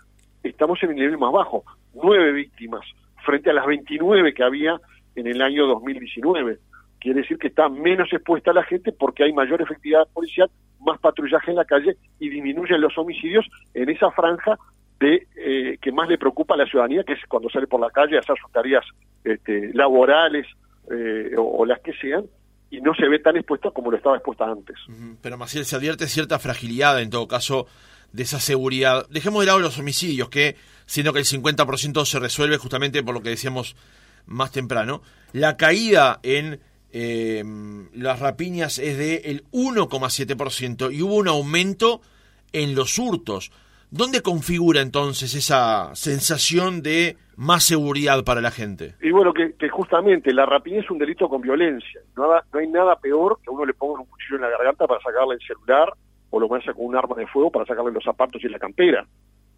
estamos 0.45 0.81
en 0.85 0.90
el 0.90 0.97
nivel 0.97 1.19
más 1.19 1.33
bajo, 1.33 1.64
nueve 1.95 2.31
víctimas, 2.31 2.87
frente 3.25 3.50
a 3.50 3.54
las 3.54 3.66
29 3.66 4.33
que 4.33 4.45
había 4.45 4.81
en 5.16 5.26
el 5.26 5.42
año 5.42 5.66
2019. 5.66 6.59
Quiere 7.03 7.23
decir 7.23 7.37
que 7.37 7.49
está 7.49 7.69
menos 7.69 8.13
expuesta 8.13 8.53
la 8.53 8.63
gente 8.63 8.93
porque 8.93 9.25
hay 9.25 9.33
mayor 9.33 9.61
efectividad 9.61 10.07
policial, 10.13 10.49
más 10.79 11.01
patrullaje 11.01 11.51
en 11.51 11.57
la 11.57 11.65
calle 11.65 11.97
y 12.21 12.29
disminuyen 12.29 12.81
los 12.81 12.97
homicidios 12.97 13.45
en 13.75 13.91
esa 13.91 14.13
franja 14.13 14.57
de 15.01 15.27
eh, 15.35 15.79
que 15.83 15.91
más 15.91 16.09
le 16.09 16.17
preocupa 16.17 16.55
a 16.55 16.59
la 16.59 16.65
ciudadanía, 16.65 17.03
que 17.03 17.15
es 17.15 17.19
cuando 17.29 17.51
sale 17.51 17.67
por 17.67 17.81
la 17.81 17.91
calle 17.91 18.17
a 18.17 18.21
hacer 18.21 18.37
sus 18.41 18.53
tareas 18.53 18.85
este, 19.25 19.75
laborales 19.75 20.47
eh, 20.93 21.33
o, 21.37 21.67
las 21.67 21.81
que 21.81 21.93
sean, 21.95 22.25
y 22.71 22.81
no 22.81 22.95
se 22.95 23.09
ve 23.09 23.19
tan 23.19 23.37
expuesta 23.37 23.73
como 23.73 23.91
lo 23.91 23.97
estaba 23.97 24.15
expuesta 24.15 24.45
antes. 24.45 24.77
Pero 25.21 25.37
Maciel, 25.37 25.65
se 25.65 25.75
advierte 25.75 26.07
cierta 26.07 26.39
fragilidad 26.39 27.03
en 27.03 27.11
todo 27.11 27.27
caso 27.27 27.67
de 28.13 28.23
esa 28.23 28.39
seguridad. 28.39 29.09
Dejemos 29.11 29.41
de 29.41 29.47
lado 29.47 29.59
los 29.59 29.77
homicidios, 29.77 30.29
que 30.29 30.55
siendo 30.87 31.13
que 31.13 31.19
el 31.19 31.25
50% 31.25 32.05
se 32.05 32.21
resuelve 32.21 32.59
justamente 32.59 33.03
por 33.03 33.13
lo 33.13 33.23
que 33.23 33.31
decíamos 33.31 33.75
más 34.27 34.53
temprano, 34.53 35.03
la 35.33 35.57
caída 35.57 36.21
en 36.23 36.61
eh, 36.93 37.43
las 37.95 38.21
rapiñas 38.21 38.79
es 38.79 38.99
de 38.99 39.17
el 39.25 39.45
1,7% 39.51 40.93
y 40.93 41.03
hubo 41.03 41.17
un 41.17 41.29
aumento 41.29 42.01
en 42.53 42.75
los 42.75 42.99
hurtos. 42.99 43.51
¿Dónde 43.91 44.23
configura 44.23 44.81
entonces 44.81 45.35
esa 45.35 45.95
sensación 45.95 46.83
de 46.83 47.17
más 47.37 47.65
seguridad 47.65 48.25
para 48.25 48.41
la 48.41 48.51
gente? 48.51 48.95
Y 49.03 49.11
bueno, 49.11 49.33
que, 49.35 49.69
justamente 49.69 50.33
la 50.33 50.47
rapiña 50.47 50.81
es 50.81 50.91
un 50.91 50.99
delito 50.99 51.29
con 51.29 51.43
violencia. 51.43 52.01
No, 52.17 52.31
hay 52.53 52.69
nada 52.69 52.97
peor 52.97 53.39
que 53.43 53.51
a 53.51 53.53
uno 53.53 53.67
le 53.67 53.75
ponga 53.75 54.01
un 54.01 54.07
cuchillo 54.07 54.37
en 54.37 54.43
la 54.43 54.51
garganta 54.51 54.87
para 54.87 55.01
sacarle 55.03 55.35
el 55.35 55.47
celular 55.47 55.93
o 56.31 56.41
lo 56.41 56.49
masa 56.49 56.73
con 56.73 56.87
un 56.87 56.97
arma 56.97 57.15
de 57.17 57.27
fuego 57.27 57.51
para 57.51 57.67
sacarle 57.67 57.93
los 57.93 58.05
zapatos 58.05 58.43
y 58.43 58.49
la 58.49 58.59
campera. 58.59 59.07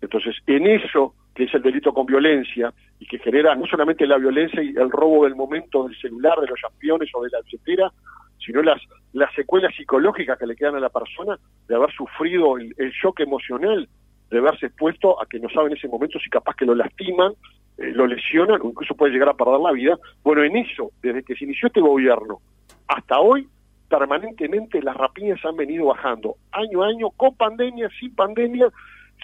Entonces, 0.05 0.37
en 0.47 0.67
eso, 0.67 1.15
que 1.35 1.45
es 1.45 1.55
el 1.55 1.63
delito 1.63 1.93
con 1.93 2.07
violencia, 2.07 2.73
y 2.99 3.07
que 3.07 3.19
genera 3.19 3.55
no 3.55 3.67
solamente 3.67 4.07
la 4.07 4.19
violencia 4.19 4.63
y 4.63 4.69
el 4.69 4.91
robo 4.91 5.25
del 5.25 5.35
momento 5.35 5.85
del 5.85 5.97
celular, 5.99 6.39
de 6.41 6.47
los 6.47 6.61
campeones 6.61 7.11
o 7.15 7.23
de 7.23 7.31
la 7.31 7.41
billetera, 7.41 7.93
sino 8.39 8.63
las, 8.63 8.81
las 9.13 9.35
secuelas 9.35 9.75
psicológicas 9.75 10.39
que 10.39 10.47
le 10.47 10.57
quedan 10.57 10.77
a 10.77 10.81
la 10.81 10.91
persona 10.91 11.39
de 11.67 11.75
haber 11.75 11.93
sufrido 11.93 12.57
el 12.59 12.91
shock 12.93 13.21
emocional 13.21 13.89
de 14.31 14.41
verse 14.41 14.67
expuesto 14.67 15.21
a 15.21 15.27
que 15.27 15.39
no 15.39 15.49
saben 15.49 15.73
en 15.73 15.79
ese 15.79 15.89
momento 15.89 16.19
si 16.19 16.29
capaz 16.29 16.57
que 16.57 16.67
lo 16.67 16.75
lastiman, 16.75 17.33
eh, 17.79 17.93
lo 17.95 18.07
lesionan 18.07 18.61
o 18.63 18.69
incluso 18.69 18.95
puede 18.95 19.13
llegar 19.13 19.29
a 19.29 19.35
perder 19.35 19.61
la 19.61 19.73
vida. 19.73 19.99
Bueno, 20.23 20.43
en 20.43 20.57
eso, 20.57 20.91
desde 21.03 21.23
que 21.23 21.37
se 21.37 21.45
inició 21.45 21.69
este 21.69 21.81
gobierno 21.81 22.41
hasta 22.89 23.19
hoy, 23.21 23.47
permanentemente 23.89 24.83
las 24.83 24.97
rapiñas 24.97 25.45
han 25.45 25.57
venido 25.57 25.87
bajando, 25.87 26.37
año 26.53 26.83
a 26.83 26.89
año, 26.89 27.11
con 27.11 27.37
pandemia, 27.37 27.89
sin 28.01 28.15
pandemia, 28.15 28.69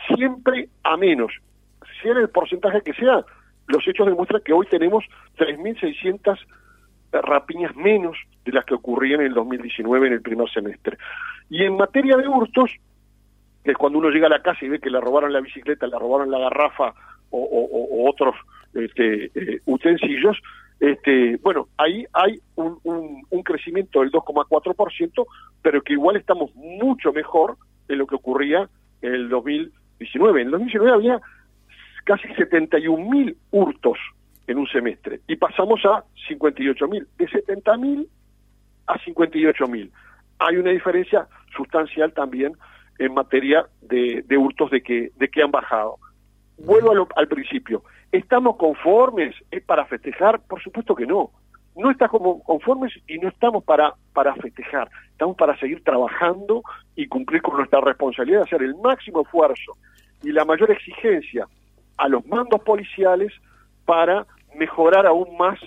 siempre 0.06 0.68
a 0.82 0.96
menos. 0.96 1.32
Sea 2.02 2.12
el 2.12 2.28
porcentaje 2.28 2.82
que 2.82 2.94
sea, 2.94 3.24
los 3.66 3.86
hechos 3.86 4.06
demuestran 4.06 4.42
que 4.44 4.52
hoy 4.52 4.66
tenemos 4.66 5.04
3.600 5.38 6.38
rapiñas 7.12 7.74
menos 7.76 8.16
de 8.44 8.52
las 8.52 8.64
que 8.64 8.74
ocurrían 8.74 9.20
en 9.20 9.28
el 9.28 9.34
2019 9.34 10.06
en 10.06 10.12
el 10.14 10.22
primer 10.22 10.50
semestre. 10.50 10.96
Y 11.48 11.64
en 11.64 11.76
materia 11.76 12.16
de 12.16 12.28
hurtos, 12.28 12.70
que 13.64 13.72
es 13.72 13.76
cuando 13.76 13.98
uno 13.98 14.10
llega 14.10 14.26
a 14.26 14.30
la 14.30 14.42
casa 14.42 14.64
y 14.64 14.68
ve 14.68 14.80
que 14.80 14.90
le 14.90 15.00
robaron 15.00 15.32
la 15.32 15.40
bicicleta, 15.40 15.86
le 15.86 15.98
robaron 15.98 16.30
la 16.30 16.38
garrafa 16.38 16.94
o, 17.30 18.08
otros 18.08 18.34
este, 18.74 19.30
eh, 19.34 19.60
utensilios, 19.66 20.36
este, 20.80 21.36
bueno, 21.42 21.68
ahí 21.76 22.06
hay 22.12 22.40
un, 22.56 22.78
un, 23.30 23.42
crecimiento 23.42 24.00
del 24.00 24.10
2,4%, 24.10 25.26
pero 25.60 25.82
que 25.82 25.92
igual 25.92 26.16
estamos 26.16 26.54
mucho 26.54 27.12
mejor 27.12 27.56
en 27.88 27.98
lo 27.98 28.06
que 28.06 28.14
ocurría 28.14 28.68
en 29.02 29.14
el 29.14 29.28
2019. 29.28 29.79
En 30.00 30.38
el 30.38 30.50
2019 30.50 30.92
había 30.92 31.20
casi 32.04 32.26
71.000 32.28 33.36
hurtos 33.50 33.98
en 34.46 34.58
un 34.58 34.66
semestre 34.66 35.20
y 35.28 35.36
pasamos 35.36 35.84
a 35.84 36.04
58.000, 36.28 37.06
de 37.18 37.28
70.000 37.28 38.06
a 38.86 38.98
58.000. 38.98 39.90
Hay 40.38 40.56
una 40.56 40.70
diferencia 40.70 41.28
sustancial 41.54 42.12
también 42.14 42.54
en 42.98 43.12
materia 43.12 43.66
de, 43.82 44.24
hurtos 44.36 44.70
de 44.70 44.82
que, 44.82 45.10
de 45.16 45.28
que 45.28 45.42
han 45.42 45.50
bajado. 45.50 45.98
Vuelvo 46.58 47.06
al 47.14 47.28
principio. 47.28 47.82
¿Estamos 48.10 48.56
conformes? 48.56 49.34
¿Es 49.50 49.62
para 49.62 49.84
festejar? 49.84 50.40
Por 50.40 50.62
supuesto 50.62 50.94
que 50.94 51.06
no. 51.06 51.30
No 51.76 51.90
estamos 51.90 52.42
conformes 52.44 52.92
y 53.06 53.18
no 53.18 53.28
estamos 53.28 53.64
para, 53.64 53.94
para 54.12 54.34
festejar. 54.34 54.90
Estamos 55.12 55.36
para 55.36 55.56
seguir 55.58 55.84
trabajando 55.84 56.62
y 56.96 57.06
cumplir 57.06 57.42
con 57.42 57.56
nuestra 57.56 57.80
responsabilidad 57.80 58.40
de 58.40 58.44
hacer 58.44 58.62
el 58.62 58.74
máximo 58.76 59.22
esfuerzo 59.22 59.76
y 60.22 60.32
la 60.32 60.44
mayor 60.44 60.70
exigencia 60.70 61.46
a 61.96 62.08
los 62.08 62.24
mandos 62.26 62.60
policiales 62.62 63.32
para 63.84 64.26
mejorar 64.56 65.06
aún 65.06 65.36
más 65.36 65.58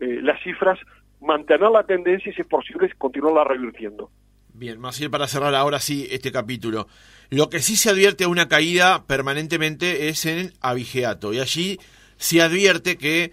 eh, 0.00 0.20
las 0.22 0.42
cifras, 0.42 0.78
mantener 1.20 1.70
la 1.70 1.84
tendencia 1.84 2.30
y, 2.30 2.34
si 2.34 2.42
es 2.42 2.46
posible, 2.46 2.92
continuarla 2.98 3.44
revirtiendo. 3.44 4.10
Bien, 4.54 4.78
Maciel, 4.78 5.10
para 5.10 5.28
cerrar 5.28 5.54
ahora 5.54 5.80
sí 5.80 6.06
este 6.10 6.30
capítulo. 6.30 6.86
Lo 7.30 7.48
que 7.48 7.60
sí 7.60 7.76
se 7.76 7.90
advierte 7.90 8.26
una 8.26 8.48
caída 8.48 9.04
permanentemente 9.06 10.08
es 10.08 10.26
en 10.26 10.52
Avigeato, 10.60 11.32
y 11.32 11.40
allí 11.40 11.78
se 12.16 12.42
advierte 12.42 12.98
que 12.98 13.32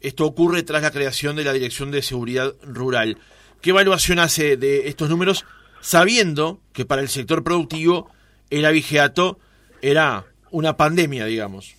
esto 0.00 0.26
ocurre 0.26 0.62
tras 0.62 0.82
la 0.82 0.90
creación 0.90 1.36
de 1.36 1.44
la 1.44 1.52
Dirección 1.52 1.90
de 1.90 2.02
Seguridad 2.02 2.54
Rural. 2.62 3.18
¿Qué 3.60 3.70
evaluación 3.70 4.18
hace 4.18 4.56
de 4.56 4.88
estos 4.88 5.08
números, 5.08 5.44
sabiendo 5.80 6.60
que 6.72 6.84
para 6.84 7.02
el 7.02 7.08
sector 7.08 7.42
productivo 7.42 8.10
el 8.50 8.64
avigeato 8.64 9.38
era 9.82 10.24
una 10.50 10.76
pandemia, 10.76 11.24
digamos? 11.26 11.74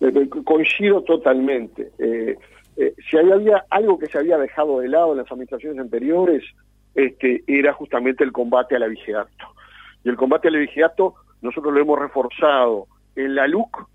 Eh, 0.00 0.12
eh, 0.14 0.28
coincido 0.44 1.02
totalmente. 1.02 1.90
Eh, 1.98 2.36
si 3.08 3.16
había 3.16 3.64
algo 3.70 3.98
que 3.98 4.06
se 4.06 4.18
había 4.18 4.38
dejado 4.38 4.80
de 4.80 4.88
lado 4.88 5.12
en 5.12 5.18
las 5.18 5.30
administraciones 5.30 5.78
anteriores, 5.78 6.42
este, 6.94 7.42
era 7.46 7.72
justamente 7.72 8.24
el 8.24 8.32
combate 8.32 8.76
al 8.76 8.84
abigeato. 8.84 9.30
Y 10.04 10.08
el 10.08 10.16
combate 10.16 10.48
al 10.48 10.56
abigeato 10.56 11.14
nosotros 11.40 11.74
lo 11.74 11.80
hemos 11.80 11.98
reforzado 11.98 12.86
en 13.16 13.34
la 13.34 13.46
LUC 13.46 13.88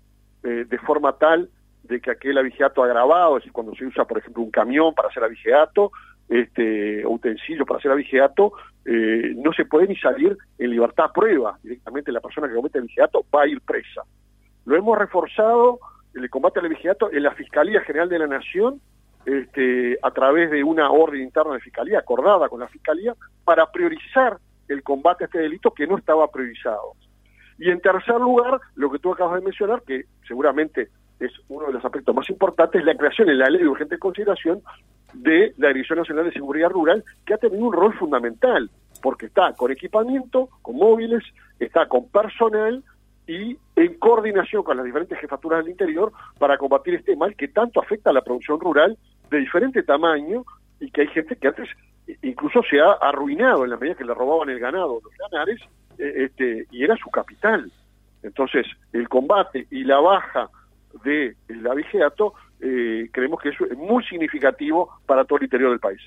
eh, 0.44 0.64
de 0.68 0.78
forma 0.78 1.16
tal 1.18 1.50
de 1.82 2.00
que 2.00 2.10
aquel 2.10 2.38
abigeato 2.38 2.82
agravado, 2.82 3.36
es 3.36 3.42
decir, 3.42 3.52
cuando 3.52 3.74
se 3.74 3.86
usa, 3.86 4.04
por 4.04 4.18
ejemplo, 4.18 4.42
un 4.42 4.50
camión 4.50 4.94
para 4.94 5.08
hacer 5.08 5.24
abigeato, 5.24 5.90
este, 6.28 7.06
utensilio 7.06 7.64
para 7.64 7.78
hacer 7.78 7.90
abigeato, 7.90 8.52
eh, 8.84 9.34
no 9.36 9.52
se 9.52 9.64
puede 9.64 9.86
ni 9.86 9.96
salir 9.96 10.36
en 10.58 10.70
libertad 10.70 11.06
a 11.06 11.12
prueba. 11.12 11.58
Directamente 11.62 12.12
la 12.12 12.20
persona 12.20 12.48
que 12.48 12.54
comete 12.54 12.78
abigeato 12.78 13.24
va 13.34 13.42
a 13.42 13.46
ir 13.46 13.60
presa. 13.60 14.02
Lo 14.64 14.76
hemos 14.76 14.98
reforzado, 14.98 15.80
el 16.14 16.28
combate 16.30 16.60
al 16.60 16.66
abigeato, 16.66 17.10
en 17.10 17.22
la 17.22 17.32
Fiscalía 17.32 17.80
General 17.82 18.08
de 18.08 18.18
la 18.18 18.26
Nación, 18.26 18.80
este, 19.24 19.98
a 20.02 20.10
través 20.10 20.50
de 20.50 20.62
una 20.64 20.90
orden 20.90 21.22
interna 21.22 21.54
de 21.54 21.60
fiscalía, 21.60 21.98
acordada 21.98 22.48
con 22.48 22.60
la 22.60 22.68
fiscalía, 22.68 23.14
para 23.44 23.70
priorizar 23.70 24.38
el 24.68 24.82
combate 24.82 25.24
a 25.24 25.26
este 25.26 25.38
delito 25.40 25.70
que 25.70 25.86
no 25.86 25.98
estaba 25.98 26.30
priorizado. 26.30 26.92
Y 27.58 27.70
en 27.70 27.80
tercer 27.80 28.20
lugar, 28.20 28.60
lo 28.76 28.90
que 28.90 28.98
tú 28.98 29.12
acabas 29.12 29.40
de 29.40 29.44
mencionar, 29.44 29.82
que 29.82 30.04
seguramente 30.26 30.88
es 31.20 31.32
uno 31.48 31.66
de 31.66 31.72
los 31.74 31.84
aspectos 31.84 32.14
más 32.14 32.28
importantes, 32.30 32.80
es 32.80 32.86
la 32.86 32.96
creación 32.96 33.28
en 33.28 33.38
la 33.38 33.48
ley 33.48 33.62
de 33.62 33.68
urgente 33.68 33.98
consideración 33.98 34.62
de 35.14 35.54
la 35.56 35.68
Dirección 35.68 35.98
Nacional 35.98 36.26
de 36.26 36.32
Seguridad 36.32 36.70
Rural, 36.70 37.04
que 37.24 37.34
ha 37.34 37.38
tenido 37.38 37.64
un 37.64 37.72
rol 37.72 37.94
fundamental, 37.94 38.70
porque 39.02 39.26
está 39.26 39.52
con 39.54 39.70
equipamiento, 39.70 40.48
con 40.62 40.76
móviles, 40.76 41.24
está 41.58 41.86
con 41.86 42.08
personal 42.08 42.82
y 43.26 43.56
en 43.76 43.94
coordinación 43.98 44.62
con 44.62 44.76
las 44.76 44.86
diferentes 44.86 45.18
jefaturas 45.18 45.60
del 45.60 45.72
interior 45.72 46.12
para 46.38 46.56
combatir 46.56 46.94
este 46.94 47.16
mal 47.16 47.34
que 47.36 47.48
tanto 47.48 47.80
afecta 47.80 48.10
a 48.10 48.12
la 48.12 48.22
producción 48.22 48.58
rural 48.60 48.96
de 49.30 49.38
diferente 49.38 49.82
tamaño 49.82 50.44
y 50.80 50.90
que 50.90 51.02
hay 51.02 51.08
gente 51.08 51.36
que 51.36 51.48
antes 51.48 51.68
incluso 52.22 52.62
se 52.68 52.80
ha 52.80 52.92
arruinado 52.92 53.64
en 53.64 53.70
la 53.70 53.76
medida 53.76 53.96
que 53.96 54.04
le 54.04 54.14
robaban 54.14 54.48
el 54.48 54.58
ganado, 54.58 55.00
los 55.02 55.12
ganares, 55.30 55.60
eh, 55.98 56.24
este, 56.24 56.66
y 56.70 56.84
era 56.84 56.96
su 56.96 57.10
capital. 57.10 57.70
Entonces, 58.22 58.66
el 58.92 59.08
combate 59.08 59.66
y 59.70 59.84
la 59.84 60.00
baja 60.00 60.48
de 61.04 61.36
abigeato 61.70 62.34
eh, 62.60 63.08
creemos 63.12 63.40
que 63.40 63.50
es 63.50 63.78
muy 63.78 64.02
significativo 64.04 64.90
para 65.06 65.24
todo 65.24 65.38
el 65.38 65.44
interior 65.44 65.70
del 65.70 65.80
país. 65.80 66.00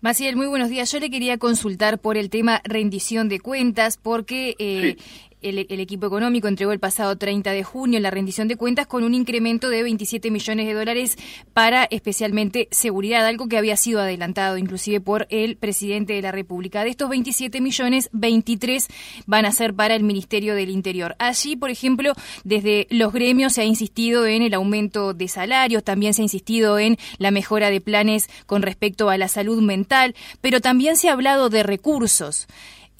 Maciel, 0.00 0.36
muy 0.36 0.46
buenos 0.46 0.68
días. 0.68 0.90
Yo 0.92 1.00
le 1.00 1.10
quería 1.10 1.38
consultar 1.38 1.98
por 1.98 2.16
el 2.16 2.30
tema 2.30 2.60
rendición 2.64 3.28
de 3.28 3.40
cuentas, 3.40 3.96
porque 3.96 4.54
eh, 4.58 4.96
el, 5.42 5.58
equipo 5.80 6.06
económico 6.06 6.48
entregó 6.48 6.72
el 6.72 6.80
pasado 6.80 7.16
30 7.16 7.52
de 7.52 7.64
junio 7.64 8.00
la 8.00 8.10
rendición 8.10 8.48
de 8.48 8.56
cuentas 8.56 8.86
con 8.86 9.04
un 9.04 9.14
incremento 9.14 9.68
de 9.68 9.82
27 9.82 10.30
millones 10.30 10.66
de 10.66 10.74
dólares 10.74 11.16
para 11.52 11.84
especialmente 11.84 12.68
seguridad, 12.70 13.26
algo 13.26 13.48
que 13.48 13.58
había 13.58 13.76
sido 13.76 14.00
adelantado 14.00 14.58
inclusive 14.58 15.00
por 15.00 15.26
el 15.30 15.56
presidente 15.56 16.12
de 16.12 16.22
la 16.22 16.32
República. 16.32 16.84
De 16.84 16.90
estos 16.90 17.08
27 17.08 17.60
millones, 17.60 18.10
23 18.12 18.88
van 19.26 19.46
a 19.46 19.52
ser 19.52 19.74
para 19.74 19.94
el 19.94 20.02
Ministerio 20.02 20.54
del 20.54 20.70
Interior. 20.70 21.16
Allí, 21.18 21.56
por 21.56 21.70
ejemplo, 21.70 22.12
desde 22.44 22.86
los 22.90 23.12
gremios 23.12 23.54
se 23.54 23.62
ha 23.62 23.64
insistido 23.64 24.26
en 24.26 24.42
el 24.42 24.54
aumento 24.54 25.14
de 25.14 25.28
salarios, 25.28 25.84
también 25.84 26.14
se 26.14 26.22
ha 26.22 26.24
insistido 26.24 26.78
en 26.78 26.96
la 27.18 27.30
mejora 27.30 27.70
de 27.70 27.80
planes 27.80 28.28
con 28.46 28.62
respecto 28.62 29.10
a 29.10 29.18
la 29.18 29.28
salud 29.28 29.62
mental, 29.62 30.14
pero 30.40 30.60
también 30.60 30.96
se 30.96 31.08
ha 31.08 31.12
hablado 31.12 31.48
de 31.48 31.62
recursos. 31.62 32.46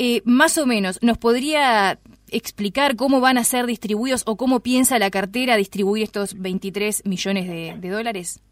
Eh, 0.01 0.23
más 0.25 0.59
o 0.59 0.67
menos, 0.67 1.01
¿nos 1.03 1.19
podría 1.19 1.99
explicar 2.33 2.97
cómo 2.97 3.21
van 3.21 3.39
a 3.39 3.45
ser 3.45 3.67
distribuidos 3.67 4.25
o 4.27 4.37
cómo 4.37 4.61
piensa 4.61 4.99
la 4.99 5.11
cartera 5.11 5.57
distribuir 5.57 6.05
estos 6.05 6.41
23 6.41 7.07
millones 7.07 7.49
de, 7.81 7.91
dólares? 7.91 8.43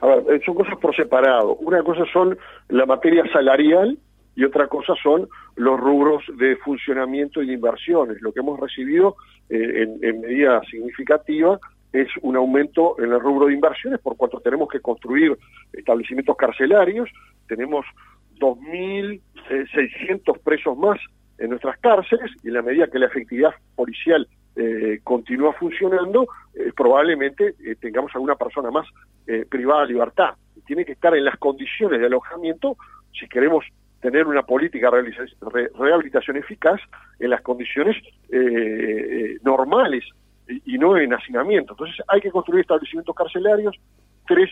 A 0.00 0.06
ver, 0.06 0.24
eh, 0.30 0.40
son 0.44 0.54
cosas 0.54 0.78
por 0.78 0.94
separado. 0.94 1.56
Una 1.56 1.82
cosa 1.82 2.04
son 2.12 2.38
la 2.68 2.86
materia 2.86 3.24
salarial 3.32 3.98
y 4.34 4.44
otra 4.44 4.68
cosa 4.68 4.94
son 5.02 5.28
los 5.56 5.80
rubros 5.80 6.22
de 6.38 6.56
funcionamiento 6.56 7.42
y 7.42 7.46
de 7.46 7.54
inversiones. 7.54 8.20
Lo 8.20 8.32
que 8.32 8.40
hemos 8.40 8.60
recibido 8.60 9.16
eh, 9.48 9.86
en, 10.02 10.20
medida 10.20 10.60
significativa 10.70 11.58
es 11.92 12.08
un 12.20 12.36
aumento 12.36 12.96
en 12.98 13.12
el 13.12 13.20
rubro 13.20 13.46
de 13.46 13.54
inversiones 13.54 14.00
por 14.00 14.16
cuanto 14.16 14.40
tenemos 14.40 14.68
que 14.68 14.80
construir 14.80 15.36
establecimientos 15.72 16.36
carcelarios, 16.36 17.08
tenemos 17.48 17.86
2.600 18.38 19.20
eh, 19.50 20.40
presos 20.44 20.76
más 20.76 20.98
en 21.38 21.50
nuestras 21.50 21.78
cárceles 21.78 22.30
y 22.42 22.48
en 22.48 22.54
la 22.54 22.62
medida 22.62 22.88
que 22.88 22.98
la 22.98 23.06
efectividad 23.06 23.54
policial 23.74 24.26
eh, 24.58 25.00
continúa 25.04 25.52
funcionando, 25.52 26.26
eh, 26.54 26.72
probablemente 26.74 27.54
eh, 27.62 27.76
tengamos 27.78 28.14
alguna 28.14 28.36
persona 28.36 28.70
más 28.70 28.86
privada 29.50 29.82
de 29.82 29.88
libertad. 29.88 30.34
Tiene 30.66 30.84
que 30.84 30.92
estar 30.92 31.14
en 31.16 31.24
las 31.24 31.36
condiciones 31.36 31.98
de 31.98 32.06
alojamiento 32.06 32.76
si 33.12 33.26
queremos 33.26 33.64
tener 34.00 34.24
una 34.24 34.44
política 34.44 34.88
de 34.88 35.12
rehabilitación 35.76 36.36
eficaz 36.36 36.80
en 37.18 37.30
las 37.30 37.42
condiciones 37.42 37.96
normales 39.42 40.04
y, 40.64 40.78
no 40.78 40.96
en 40.96 41.12
hacinamiento. 41.12 41.72
Entonces 41.72 41.96
hay 42.06 42.20
que 42.20 42.30
construir 42.30 42.60
establecimientos 42.60 43.16
carcelarios, 43.16 43.74
tres 44.28 44.48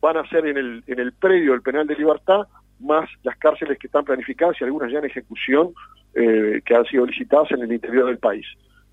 van 0.00 0.16
a 0.16 0.28
ser 0.28 0.44
en 0.46 0.56
el, 0.56 0.82
en 0.88 0.98
el 0.98 1.12
predio 1.12 1.52
del 1.52 1.62
penal 1.62 1.86
de 1.86 1.94
libertad, 1.94 2.48
más 2.80 3.08
las 3.22 3.36
cárceles 3.36 3.78
que 3.78 3.86
están 3.86 4.04
planificadas 4.04 4.60
y 4.60 4.64
algunas 4.64 4.90
ya 4.90 4.98
en 4.98 5.04
ejecución 5.04 5.72
eh, 6.18 6.62
que 6.64 6.74
han 6.74 6.86
sido 6.86 7.04
licitadas 7.04 7.50
en 7.50 7.60
el 7.60 7.70
interior 7.70 8.06
del 8.06 8.16
país. 8.16 8.46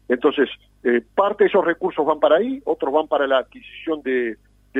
Entonces, 0.10 0.50
eh, 0.84 1.02
parte 1.16 1.46
de 1.46 1.48
esos 1.48 1.64
recursos 1.64 2.06
van 2.06 2.20
para 2.20 2.36
ahí, 2.36 2.62
otros 2.66 2.92
van 2.92 3.08
para 3.08 3.26
la 3.28 3.38
adquisición 3.38 4.02
de, 4.02 4.36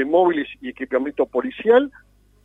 móviles 0.06 0.50
y 0.60 0.68
equipamiento 0.68 1.26
policial, 1.26 1.90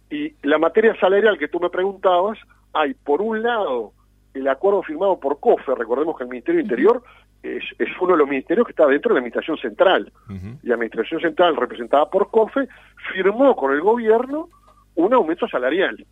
y 0.09 0.35
la 0.43 0.59
materia 0.59 0.95
salarial 1.01 1.37
que 1.37 1.49
tú 1.49 1.59
me 1.59 1.69
preguntabas, 1.69 2.39
hay 2.73 2.95
por 2.95 3.21
un 3.21 3.43
lado 3.43 3.93
el 4.35 4.47
acuerdo 4.47 4.85
firmado 4.85 5.19
por 5.19 5.41
COFE, 5.41 5.75
recordemos 5.75 6.17
que 6.17 6.23
el 6.23 6.31
Ministerio 6.31 6.61
Interior 6.61 7.03
es, 7.43 7.65
uno 8.01 8.13
de 8.13 8.19
los 8.19 8.29
ministerios 8.29 8.67
que 8.67 8.73
está 8.73 8.87
dentro 8.87 9.09
de 9.09 9.15
la 9.15 9.19
Administración 9.19 9.59
Central, 9.59 10.13
y 10.63 10.69
la 10.69 10.75
Administración 10.75 11.21
Central, 11.21 11.57
representada 11.57 12.09
por 12.09 12.31
COFE, 12.31 12.69
firmó 13.13 13.57
con 13.57 13.73
el 13.73 13.81
gobierno 13.81 14.49
un 14.95 15.13
aumento 15.13 15.49
salarial. 15.49 16.07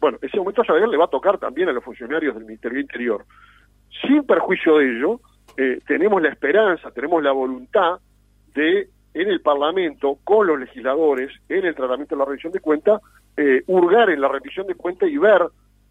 Bueno, 0.00 0.18
ese 0.22 0.38
aumento 0.38 0.64
salarial 0.64 0.90
le 0.90 0.96
va 0.96 1.06
a 1.06 1.10
tocar 1.10 1.38
también 1.38 1.68
a 1.68 1.72
los 1.72 1.84
funcionarios 1.84 2.34
del 2.34 2.44
Ministerio 2.44 2.80
Interior. 2.80 3.24
Sin 4.02 4.24
perjuicio 4.24 4.78
de 4.78 4.96
ello, 4.96 5.20
eh, 5.56 5.80
tenemos 5.86 6.22
la 6.22 6.28
esperanza, 6.28 6.90
tenemos 6.90 7.22
la 7.22 7.32
voluntad 7.32 7.98
de, 8.54 8.88
en 9.14 9.28
el 9.28 9.40
Parlamento, 9.40 10.18
con 10.22 10.46
los 10.46 10.60
legisladores, 10.60 11.32
en 11.48 11.64
el 11.64 11.74
tratamiento 11.74 12.14
de 12.14 12.18
la 12.20 12.26
revisión 12.26 12.52
de 12.52 12.60
cuentas, 12.60 13.00
eh, 13.36 13.62
hurgar 13.66 14.10
en 14.10 14.20
la 14.20 14.28
revisión 14.28 14.66
de 14.66 14.74
cuentas 14.74 15.08
y 15.08 15.18
ver 15.18 15.42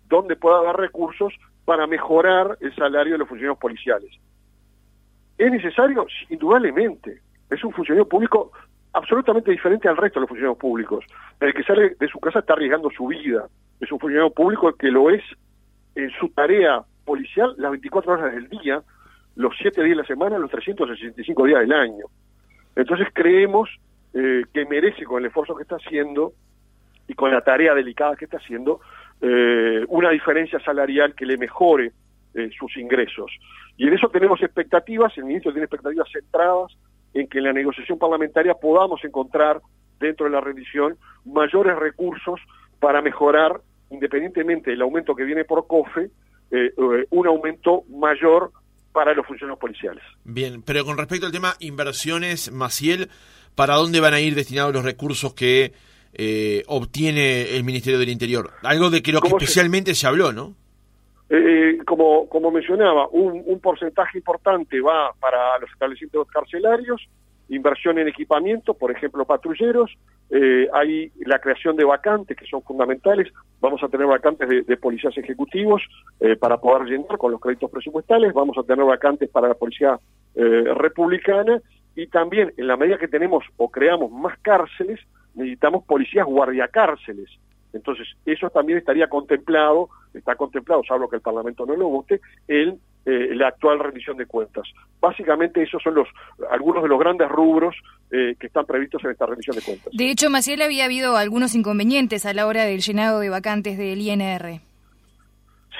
dónde 0.08 0.36
pueda 0.36 0.64
dar 0.64 0.78
recursos 0.78 1.34
para 1.66 1.86
mejorar 1.86 2.58
el 2.62 2.74
salario 2.76 3.14
de 3.14 3.20
los 3.20 3.28
funcionarios 3.28 3.60
policiales. 3.60 4.12
¿Es 5.38 5.52
necesario? 5.52 6.08
Indudablemente. 6.30 7.22
Es 7.50 7.64
un 7.64 7.72
funcionario 7.72 8.08
público 8.08 8.52
absolutamente 8.94 9.52
diferente 9.52 9.88
al 9.88 9.98
resto 9.98 10.20
de 10.20 10.22
los 10.22 10.30
funcionarios 10.30 10.58
públicos. 10.58 11.06
El 11.40 11.54
que 11.54 11.64
sale 11.64 11.96
de 12.00 12.08
su 12.08 12.20
casa 12.20 12.40
está 12.40 12.54
arriesgando 12.54 12.90
su 12.90 13.08
vida. 13.08 13.48
Es 13.80 13.92
un 13.92 14.00
funcionario 14.00 14.32
público 14.32 14.74
que 14.74 14.90
lo 14.90 15.10
es 15.10 15.24
en 15.96 16.10
su 16.20 16.30
tarea 16.30 16.84
policial 17.06 17.54
las 17.58 17.72
24 17.72 18.14
horas 18.14 18.34
del 18.34 18.50
día, 18.50 18.82
los 19.36 19.54
7 19.60 19.84
días 19.84 19.98
de 19.98 20.02
la 20.02 20.08
semana, 20.08 20.38
los 20.38 20.52
365 20.52 21.46
días 21.46 21.62
del 21.62 21.74
año. 21.74 22.06
Entonces 22.76 23.08
creemos 23.14 23.70
eh, 24.14 24.44
que 24.54 24.66
merece 24.66 25.04
con 25.04 25.20
el 25.20 25.28
esfuerzo 25.28 25.56
que 25.56 25.64
está 25.64 25.76
haciendo 25.76 26.34
y 27.08 27.14
con 27.14 27.32
la 27.32 27.42
tarea 27.42 27.74
delicada 27.74 28.16
que 28.16 28.26
está 28.26 28.38
haciendo, 28.38 28.82
eh, 29.22 29.86
una 29.88 30.10
diferencia 30.10 30.60
salarial 30.60 31.16
que 31.16 31.26
le 31.26 31.38
mejore 31.38 31.92
eh, 32.34 32.50
sus 32.58 32.76
ingresos. 32.78 33.32
Y 33.78 33.88
en 33.88 33.94
eso 33.94 34.10
tenemos 34.10 34.42
expectativas, 34.42 35.18
el 35.18 35.26
ministro 35.26 35.52
tiene 35.52 35.66
expectativas 35.66 36.10
centradas 36.12 36.78
en 37.14 37.28
que 37.28 37.40
en 37.40 37.46
la 37.46 37.54
negociación 37.54 37.98
parlamentaria 37.98 38.54
podamos 38.54 39.04
encontrar 39.04 39.62
dentro 40.00 40.26
de 40.26 40.32
la 40.32 40.42
rendición 40.42 40.98
mayores 41.26 41.78
recursos 41.78 42.40
para 42.80 43.02
mejorar, 43.02 43.62
independientemente 43.90 44.72
del 44.72 44.82
aumento 44.82 45.16
que 45.16 45.24
viene 45.24 45.46
por 45.46 45.68
COFE, 45.68 46.10
eh, 46.52 46.74
eh, 46.78 47.08
un 47.10 47.28
aumento 47.28 47.84
mayor 47.90 48.52
para 48.92 49.14
los 49.14 49.28
funcionarios 49.28 49.60
policiales. 49.60 50.04
Bien, 50.24 50.64
pero 50.64 50.84
con 50.84 50.98
respecto 50.98 51.26
al 51.26 51.32
tema 51.32 51.54
inversiones, 51.60 52.52
Maciel, 52.52 53.10
¿para 53.54 53.76
dónde 53.76 54.00
van 54.00 54.14
a 54.14 54.20
ir 54.20 54.34
destinados 54.34 54.74
los 54.74 54.84
recursos 54.84 55.34
que 55.34 55.74
eh, 56.14 56.64
obtiene 56.68 57.56
el 57.56 57.64
Ministerio 57.64 58.00
del 58.00 58.10
Interior? 58.10 58.54
Algo 58.64 58.90
de 58.90 59.04
que 59.04 59.12
lo 59.12 59.22
que 59.22 59.28
especialmente 59.28 59.94
se 59.94 60.08
habló, 60.08 60.34
¿no? 60.34 60.56
Eh, 61.30 61.78
como, 61.86 62.28
como 62.30 62.50
mencionaba, 62.52 63.08
un, 63.10 63.44
un, 63.46 63.60
porcentaje 63.60 64.18
importante 64.18 64.80
va 64.80 65.12
para 65.20 65.60
los 65.60 65.70
establecimientos 65.72 66.28
carcelarios, 66.30 67.02
inversión 67.50 67.98
en 67.98 68.08
equipamiento, 68.08 68.74
por 68.74 68.92
ejemplo, 68.92 69.26
patrulleros, 69.26 69.92
eh, 70.30 70.68
hay 70.74 71.12
la 71.26 71.40
creación 71.40 71.76
de 71.76 71.86
vacantes 71.86 72.36
que 72.36 72.46
son 72.46 72.62
fundamentales, 72.62 73.32
vamos 73.62 73.82
a 73.84 73.88
tener 73.88 74.06
vacantes 74.08 74.48
de, 74.66 74.78
policías 74.78 75.18
ejecutivos 75.18 75.82
eh, 76.20 76.36
para 76.36 76.58
poder 76.58 76.88
llenar 76.88 77.18
con 77.18 77.32
los 77.32 77.42
créditos 77.42 77.72
presupuestales, 77.72 78.34
vamos 78.34 78.58
a 78.58 78.64
tener 78.64 78.86
vacantes 78.86 79.30
para 79.30 79.48
la 79.50 79.54
policía 79.54 80.00
republicana. 80.36 81.60
Y 81.96 82.06
también 82.06 82.54
en 82.58 82.68
la 82.68 82.78
medida 82.78 83.00
que 83.00 83.08
tenemos 83.08 83.44
o 83.58 83.72
creamos 83.72 84.12
más 84.12 84.38
cárceles, 84.44 85.00
necesitamos 85.34 85.84
policías 85.86 86.28
guardiacárceles, 86.28 87.28
entonces, 87.74 88.08
eso 88.26 88.50
también 88.50 88.80
estaría 88.80 89.08
contemplado, 89.08 89.90
está 90.14 90.36
contemplado, 90.36 90.82
salvo 90.88 91.10
que 91.10 91.18
el 91.18 91.22
Parlamento 91.22 91.66
no 91.66 91.76
lo 91.76 91.90
vote, 91.90 92.22
en 92.48 92.80
eh, 93.06 93.36
la 93.36 93.50
actual 93.50 93.80
rendición 93.80 94.18
de 94.18 94.26
cuentas. 94.26 94.68
Básicamente 95.00 95.62
esos 95.62 95.82
son 95.82 95.96
los 95.96 96.08
algunos 96.50 96.84
de 96.84 96.90
los 96.90 97.00
grandes 97.00 97.30
rubros 97.30 97.76
eh, 98.12 98.36
que 98.40 98.48
están 98.48 98.66
previstos 98.66 99.04
en 99.06 99.12
esta 99.12 99.26
rendición 99.26 99.56
de 99.56 99.62
cuentas. 99.62 99.94
De 99.94 100.12
hecho, 100.12 100.30
Maciel, 100.30 100.62
había 100.62 100.86
habido 100.86 101.18
algunos 101.18 101.56
inconvenientes 101.56 102.26
a 102.26 102.34
la 102.34 102.48
hora 102.48 102.66
del 102.66 102.82
llenado 102.82 103.20
de 103.20 103.30
vacantes 103.30 103.78
del 103.78 104.02
INR. 104.02 104.60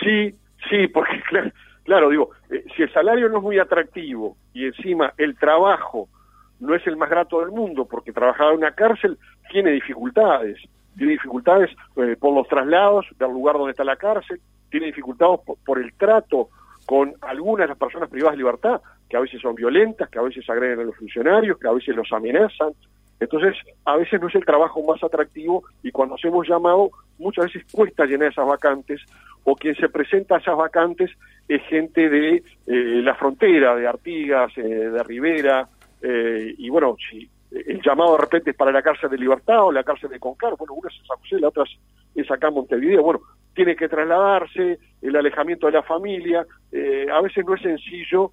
Sí, 0.02 0.36
sí, 0.70 0.88
porque 0.94 1.22
claro, 1.84 2.10
digo, 2.10 2.32
eh, 2.50 2.64
si 2.76 2.84
el 2.84 2.94
salario 2.94 3.30
no 3.30 3.38
es 3.38 3.44
muy 3.44 3.60
atractivo 3.60 4.38
y 4.54 4.66
encima 4.66 5.14
el 5.18 5.38
trabajo 5.38 6.10
no 6.60 6.76
es 6.76 6.86
el 6.88 6.98
más 6.98 7.10
grato 7.10 7.40
del 7.40 7.52
mundo, 7.52 7.86
porque 7.86 8.12
trabajar 8.12 8.52
en 8.52 8.58
una 8.58 8.72
cárcel 8.72 9.18
tiene 9.52 9.72
dificultades, 9.72 10.58
tiene 10.98 11.14
dificultades 11.14 11.70
eh, 11.98 12.16
por 12.20 12.34
los 12.34 12.48
traslados 12.48 13.06
del 13.18 13.32
lugar 13.32 13.56
donde 13.56 13.72
está 13.72 13.84
la 13.84 13.96
cárcel, 13.96 14.40
tiene 14.70 14.88
dificultades 14.88 15.40
por, 15.64 15.80
el 15.80 15.94
trato 15.94 16.50
con 16.86 17.14
algunas 17.22 17.66
de 17.66 17.70
las 17.70 17.78
personas 17.78 18.10
privadas 18.10 18.34
de 18.34 18.44
libertad, 18.44 18.82
que 19.10 19.18
a 19.18 19.22
veces 19.22 19.42
son 19.42 19.56
violentas, 19.56 20.10
que 20.10 20.20
a 20.20 20.24
veces 20.24 20.50
agreden 20.50 20.80
a 20.80 20.84
los 20.84 20.96
funcionarios, 20.96 21.58
que 21.58 21.68
a 21.68 21.72
veces 21.72 21.96
los 21.96 22.12
amenazan. 22.12 22.74
Entonces, 23.20 23.56
a 23.86 23.96
veces 23.96 24.22
no 24.22 24.28
es 24.28 24.36
el 24.36 24.46
trabajo 24.46 24.84
más 24.84 25.04
atractivo 25.04 25.64
y 25.82 25.92
cuando 25.92 26.16
hacemos 26.16 26.48
llamado, 26.48 26.92
muchas 27.18 27.46
veces 27.46 27.66
cuesta 27.72 28.06
llenar 28.06 28.32
esas 28.32 28.48
vacantes 28.48 29.02
o 29.44 29.56
quien 29.56 29.76
se 29.76 29.90
presenta 29.90 30.36
a 30.36 30.40
esas 30.40 30.58
vacantes 30.58 31.10
es 31.48 31.64
gente 31.64 32.10
de 32.10 32.36
eh, 32.36 33.02
la 33.02 33.16
frontera, 33.16 33.76
de 33.76 33.88
Artigas, 33.88 34.52
eh, 34.58 34.62
de 34.62 35.04
Rivera, 35.04 35.68
eh, 36.02 36.54
y 36.58 36.70
bueno, 36.70 36.96
si 37.10 37.30
el 37.66 37.82
llamado 37.82 38.14
de 38.14 38.22
repente 38.22 38.52
es 38.52 38.56
para 38.56 38.72
la 38.72 38.82
cárcel 38.82 39.10
de 39.10 39.18
Libertad 39.18 39.64
o 39.66 39.72
la 39.72 39.84
cárcel 39.84 40.10
de 40.10 40.20
Concar, 40.20 40.56
bueno, 40.58 40.74
una 40.74 40.90
es 40.90 40.96
San 41.08 41.18
José, 41.18 41.40
la 41.40 41.48
otra 41.50 41.64
es 42.16 42.32
acá 42.32 42.50
en 42.50 42.56
Montevideo, 42.56 43.04
bueno, 43.04 43.22
tiene 43.54 43.76
que 43.76 43.90
trasladarse, 43.90 44.80
el 45.02 45.16
alejamiento 45.16 45.68
de 45.68 45.74
la 45.74 45.84
familia, 45.84 46.46
a 47.12 47.22
veces 47.22 47.46
no 47.46 47.56
es 47.56 47.62
sencillo, 47.62 48.32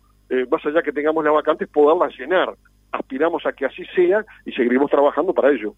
más 0.50 0.64
allá 0.66 0.82
que 0.82 0.92
tengamos 0.92 1.24
las 1.24 1.32
vacantes, 1.32 1.68
poderlas 1.68 2.18
llenar. 2.18 2.54
Aspiramos 2.92 3.44
a 3.46 3.52
que 3.52 3.66
así 3.66 3.84
sea 3.94 4.24
y 4.44 4.52
seguiremos 4.52 4.90
trabajando 4.90 5.32
para 5.32 5.50
ello. 5.50 5.74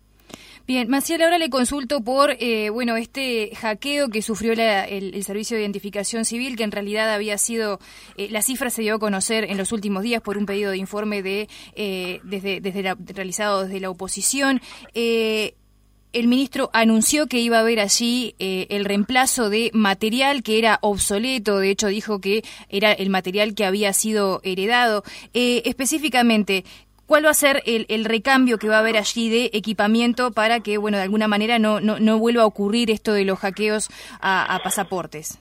Bien, 0.67 0.89
Maciel, 0.89 1.23
ahora 1.23 1.39
le 1.39 1.49
consulto 1.49 2.01
por 2.01 2.37
eh, 2.41 2.71
bueno 2.71 2.97
este 2.97 3.55
hackeo 3.55 4.09
que 4.09 4.21
sufrió 4.21 4.53
el, 4.53 5.23
Servicio 5.23 5.57
de 5.57 5.63
Identificación 5.63 6.25
Civil, 6.25 6.57
que 6.57 6.65
en 6.65 6.73
realidad 6.73 7.15
había 7.15 7.39
sido, 7.39 7.79
eh, 8.17 8.27
la 8.33 8.43
cifra 8.43 8.69
se 8.69 8.83
dio 8.83 8.97
a 8.97 8.99
conocer 8.99 9.45
en 9.45 9.59
los 9.59 9.71
últimos 9.71 10.03
días 10.03 10.21
por 10.23 10.37
un 10.37 10.45
pedido 10.45 10.73
de 10.73 10.79
informe 10.79 11.23
de 11.23 11.49
eh, 11.77 12.19
desde, 12.25 12.61
desde 12.61 12.97
realizado 13.15 13.63
desde 13.63 13.79
la 13.79 13.91
oposición. 13.91 14.61
el 14.93 16.27
ministro 16.27 16.71
anunció 16.73 17.29
que 17.29 17.39
iba 17.39 17.59
a 17.59 17.61
haber 17.61 17.79
allí 17.79 18.35
el 18.39 18.85
reemplazo 18.87 19.51
de 19.51 19.71
material 19.73 20.43
que 20.43 20.59
era 20.59 20.81
obsoleto, 20.83 21.61
de 21.61 21.71
hecho 21.71 21.87
dijo 21.87 22.21
que 22.21 22.43
era 22.69 22.93
el 22.93 23.11
material 23.11 23.55
que 23.55 23.67
había 23.67 23.93
sido 23.93 24.41
heredado. 24.43 25.05
específicamente, 25.33 26.65
¿Cuál 27.07 27.25
va 27.25 27.31
a 27.31 27.35
ser 27.35 27.63
el, 27.67 28.05
recambio 28.05 28.59
que 28.59 28.69
va 28.69 28.77
a 28.77 28.81
haber 28.81 28.97
allí 28.97 29.31
de 29.31 29.51
equipamiento 29.57 30.33
para 30.33 30.61
que, 30.61 30.77
bueno, 30.77 30.97
de 30.97 31.05
alguna 31.05 31.29
manera 31.29 31.61
no, 31.61 31.81
no, 31.81 32.19
vuelva 32.19 32.43
a 32.43 32.47
ocurrir 32.47 32.91
esto 32.91 33.13
de 33.13 33.25
los 33.25 33.39
hackeos 33.39 33.89
a, 34.21 34.59
pasaportes? 34.65 35.41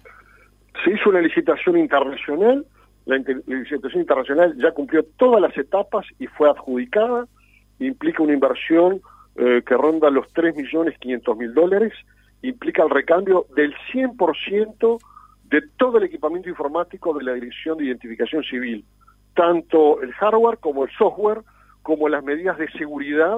Se 0.83 0.91
hizo 0.91 1.09
una 1.09 1.21
licitación 1.21 1.79
internacional, 1.79 2.65
la, 3.05 3.17
licitación 3.17 4.01
internacional 4.01 4.55
ya 4.61 4.71
cumplió 4.73 5.03
todas 5.17 5.41
las 5.41 5.57
etapas 5.57 6.05
y 6.19 6.27
fue 6.27 6.49
adjudicada, 6.49 7.25
implica 7.79 8.21
una 8.21 8.33
inversión 8.33 9.01
eh, 9.35 9.63
que 9.65 9.75
ronda 9.75 10.11
los 10.11 10.27
3.500.000 10.33 11.53
dólares, 11.53 11.93
implica 12.43 12.83
el 12.83 12.91
recambio 12.91 13.47
del 13.55 13.73
100% 13.91 14.99
de 15.45 15.61
todo 15.77 15.97
el 15.97 16.03
equipamiento 16.03 16.47
informático 16.47 17.13
de 17.17 17.23
la 17.23 17.33
Dirección 17.33 17.77
de 17.77 17.85
Identificación 17.85 18.43
Civil, 18.43 18.85
tanto 19.35 20.01
el 20.01 20.13
hardware 20.13 20.59
como 20.59 20.83
el 20.85 20.91
software, 20.91 21.41
como 21.85 22.09
las 22.09 22.23
medidas 22.23 22.57
de 22.57 22.67
seguridad 22.71 23.37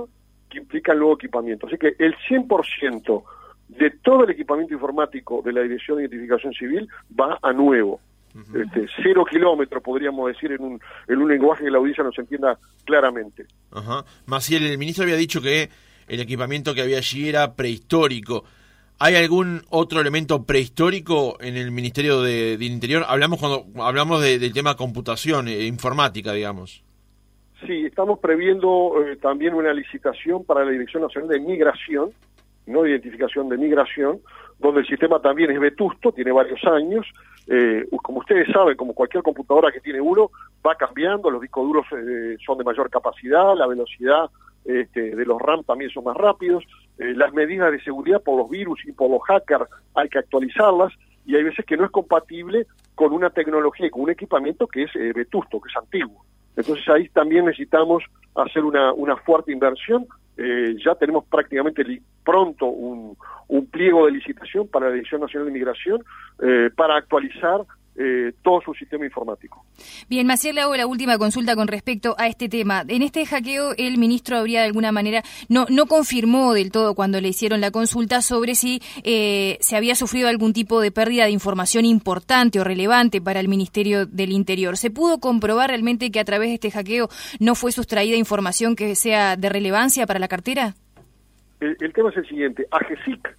que 0.49 0.59
implican 0.59 0.97
luego 0.97 1.15
equipamiento. 1.15 1.67
Así 1.67 1.77
que 1.77 1.95
el 1.99 2.15
100% 2.29 3.23
de 3.67 3.89
todo 4.01 4.23
el 4.23 4.29
equipamiento 4.29 4.73
informático 4.73 5.41
de 5.43 5.51
la 5.51 5.63
Dirección 5.63 5.97
de 5.97 6.03
Identificación 6.03 6.53
Civil 6.53 6.87
va 7.19 7.37
a 7.41 7.51
nuevo. 7.51 7.99
este, 8.33 8.87
cero 9.03 9.25
kilómetros, 9.29 9.83
podríamos 9.83 10.29
decir, 10.29 10.53
en 10.53 10.61
un, 10.63 10.79
en 11.09 11.17
un 11.17 11.27
lenguaje 11.27 11.65
que 11.65 11.71
la 11.71 11.79
audiencia 11.79 12.05
nos 12.05 12.17
entienda 12.17 12.57
claramente. 12.85 13.45
Ajá. 13.71 14.05
Maciel, 14.27 14.65
el 14.65 14.77
ministro 14.77 15.03
había 15.03 15.17
dicho 15.17 15.41
que 15.41 15.69
el 16.07 16.21
equipamiento 16.21 16.73
que 16.73 16.83
había 16.83 16.99
allí 16.99 17.27
era 17.27 17.53
prehistórico. 17.53 18.45
¿Hay 18.97 19.15
algún 19.15 19.63
otro 19.71 19.99
elemento 19.99 20.45
prehistórico 20.45 21.37
en 21.41 21.57
el 21.57 21.71
Ministerio 21.71 22.21
de, 22.21 22.57
del 22.57 22.71
Interior? 22.71 23.03
Hablamos 23.09 23.41
cuando 23.41 23.65
hablamos 23.83 24.21
del 24.21 24.53
tema 24.53 24.77
computación, 24.77 25.49
e 25.49 25.65
informática, 25.65 26.31
digamos. 26.31 26.86
Sí, 27.65 27.85
estamos 27.85 28.19
previendo 28.19 29.03
eh, 29.03 29.15
también 29.15 29.55
una 29.55 29.73
licitación 29.73 30.45
para 30.45 30.63
la 30.63 30.71
Dirección 30.71 31.01
Nacional 31.01 31.29
de 31.29 31.39
Migración, 31.39 32.11
no 32.67 32.83
de 32.83 32.91
identificación 32.91 33.49
de 33.49 33.57
migración, 33.57 34.19
donde 34.59 34.81
el 34.81 34.87
sistema 34.87 35.19
también 35.21 35.51
es 35.51 35.59
vetusto, 35.59 36.11
tiene 36.11 36.31
varios 36.31 36.63
años. 36.65 37.05
Eh, 37.47 37.87
como 38.03 38.19
ustedes 38.19 38.47
saben, 38.51 38.75
como 38.75 38.93
cualquier 38.93 39.23
computadora 39.23 39.71
que 39.71 39.79
tiene 39.79 40.01
uno, 40.01 40.29
va 40.65 40.75
cambiando, 40.75 41.31
los 41.31 41.41
discos 41.41 41.65
duros 41.65 41.85
eh, 41.93 42.37
son 42.45 42.57
de 42.57 42.63
mayor 42.63 42.89
capacidad, 42.89 43.55
la 43.55 43.65
velocidad 43.65 44.29
este, 44.65 45.15
de 45.15 45.25
los 45.25 45.41
RAM 45.41 45.63
también 45.63 45.89
son 45.89 46.03
más 46.03 46.17
rápidos, 46.17 46.63
las 46.97 47.31
medidas 47.31 47.71
de 47.71 47.81
seguridad 47.81 48.21
por 48.21 48.37
los 48.37 48.49
virus 48.49 48.81
y 48.85 48.91
por 48.91 49.09
los 49.09 49.21
hackers 49.23 49.69
hay 49.95 50.09
que 50.09 50.19
actualizarlas 50.19 50.91
y 51.25 51.35
hay 51.35 51.43
veces 51.43 51.63
que 51.65 51.77
no 51.77 51.85
es 51.85 51.91
compatible 51.91 52.65
con 52.95 53.13
una 53.13 53.29
tecnología 53.29 53.87
y 53.87 53.91
con 53.91 54.01
un 54.01 54.09
equipamiento 54.09 54.67
que 54.67 54.83
es 54.83 54.93
vetusto, 55.15 55.61
que 55.61 55.69
es 55.69 55.77
antiguo. 55.77 56.25
Entonces 56.57 56.89
ahí 56.89 57.07
también 57.09 57.45
necesitamos 57.45 58.03
hacer 58.35 58.63
una, 58.63 58.91
una 58.93 59.15
fuerte 59.15 59.51
inversión. 59.53 60.05
Eh, 60.35 60.75
ya 60.83 60.95
tenemos 60.95 61.25
prácticamente 61.25 62.01
pronto 62.25 62.65
un, 62.65 63.15
un, 63.47 63.65
pliego 63.67 64.05
de 64.05 64.11
licitación 64.11 64.67
para 64.67 64.87
la 64.87 64.93
Dirección 64.93 65.21
Nacional 65.21 65.47
de 65.47 65.53
Migración 65.53 66.03
eh, 66.43 66.69
para 66.75 66.97
actualizar 66.97 67.61
eh, 67.99 68.33
todo 68.43 68.61
su 68.61 68.73
sistema 68.75 69.05
informático. 69.05 69.65
Bien, 70.07 70.27
Maciel, 70.27 70.55
le 70.55 70.61
hago 70.61 70.75
la 70.75 70.85
última 70.85 71.17
consulta 71.17 71.55
con 71.55 71.67
respecto 71.67 72.15
a 72.19 72.27
este 72.27 72.47
tema. 72.47 72.83
En 72.87 73.01
este 73.01 73.25
hackeo, 73.25 73.73
el 73.77 73.97
ministro 73.97 74.37
habría 74.37 74.61
de 74.61 74.67
alguna 74.67 74.91
manera, 74.91 75.23
no, 75.49 75.65
no 75.69 75.87
confirmó 75.87 76.53
del 76.53 76.71
todo 76.71 76.93
cuando 76.93 77.19
le 77.19 77.29
hicieron 77.29 77.59
la 77.59 77.71
consulta 77.71 78.21
sobre 78.21 78.53
si 78.53 78.81
eh, 79.03 79.57
se 79.61 79.75
había 79.75 79.95
sufrido 79.95 80.27
algún 80.27 80.53
tipo 80.53 80.79
de 80.79 80.91
pérdida 80.91 81.25
de 81.25 81.31
información 81.31 81.85
importante 81.85 82.59
o 82.59 82.63
relevante 82.63 83.19
para 83.19 83.39
el 83.39 83.47
Ministerio 83.47 84.05
del 84.05 84.31
Interior. 84.31 84.77
¿Se 84.77 84.91
pudo 84.91 85.19
comprobar 85.19 85.69
realmente 85.69 86.11
que 86.11 86.19
a 86.19 86.25
través 86.25 86.49
de 86.49 86.55
este 86.55 86.71
hackeo 86.71 87.09
no 87.39 87.55
fue 87.55 87.71
sustraída 87.71 88.15
información 88.15 88.75
que 88.75 88.95
sea 88.95 89.35
de 89.37 89.49
relevancia 89.49 90.05
para 90.05 90.19
la 90.19 90.27
cartera? 90.27 90.75
El, 91.59 91.93
tema 91.93 92.09
es 92.11 92.17
el 92.17 92.27
siguiente. 92.27 92.67
AGESIC, 92.69 93.35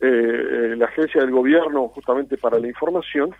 eh, 0.00 0.74
la 0.76 0.86
agencia 0.86 1.20
del 1.20 1.30
gobierno 1.30 1.88
justamente 1.88 2.38
para 2.38 2.58
la 2.58 2.66
información, 2.66 3.34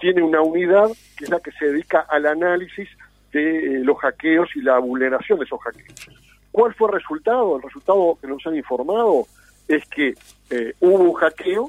tiene 0.00 0.22
una 0.22 0.40
unidad 0.40 0.88
que 1.16 1.24
es 1.24 1.30
la 1.30 1.40
que 1.40 1.52
se 1.52 1.66
dedica 1.66 2.06
al 2.08 2.26
análisis 2.26 2.88
de 3.32 3.58
eh, 3.58 3.84
los 3.84 3.98
hackeos 3.98 4.48
y 4.54 4.62
la 4.62 4.78
vulneración 4.78 5.38
de 5.38 5.44
esos 5.44 5.60
hackeos. 5.60 6.08
¿Cuál 6.52 6.74
fue 6.74 6.88
el 6.88 6.94
resultado? 6.94 7.56
El 7.56 7.62
resultado 7.62 8.18
que 8.20 8.26
nos 8.28 8.46
han 8.46 8.56
informado 8.56 9.26
es 9.68 9.84
que 9.88 10.14
eh, 10.50 10.74
hubo 10.80 10.98
un 10.98 11.14
hackeo, 11.14 11.68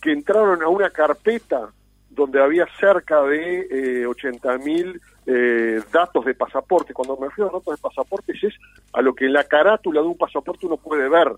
que 0.00 0.12
entraron 0.12 0.62
a 0.62 0.68
una 0.68 0.90
carpeta 0.90 1.70
donde 2.10 2.42
había 2.42 2.66
cerca 2.78 3.22
de 3.22 3.60
eh, 3.60 4.06
80.000 4.06 5.00
eh, 5.26 5.80
datos 5.92 6.24
de 6.24 6.34
pasaporte. 6.34 6.92
Cuando 6.92 7.16
me 7.16 7.28
refiero 7.28 7.50
a 7.50 7.58
datos 7.58 7.76
de 7.76 7.82
pasaportes 7.82 8.42
es 8.42 8.54
a 8.92 9.02
lo 9.02 9.14
que 9.14 9.26
en 9.26 9.32
la 9.32 9.44
carátula 9.44 10.00
de 10.00 10.06
un 10.06 10.16
pasaporte 10.16 10.66
uno 10.66 10.76
puede 10.76 11.08
ver, 11.08 11.32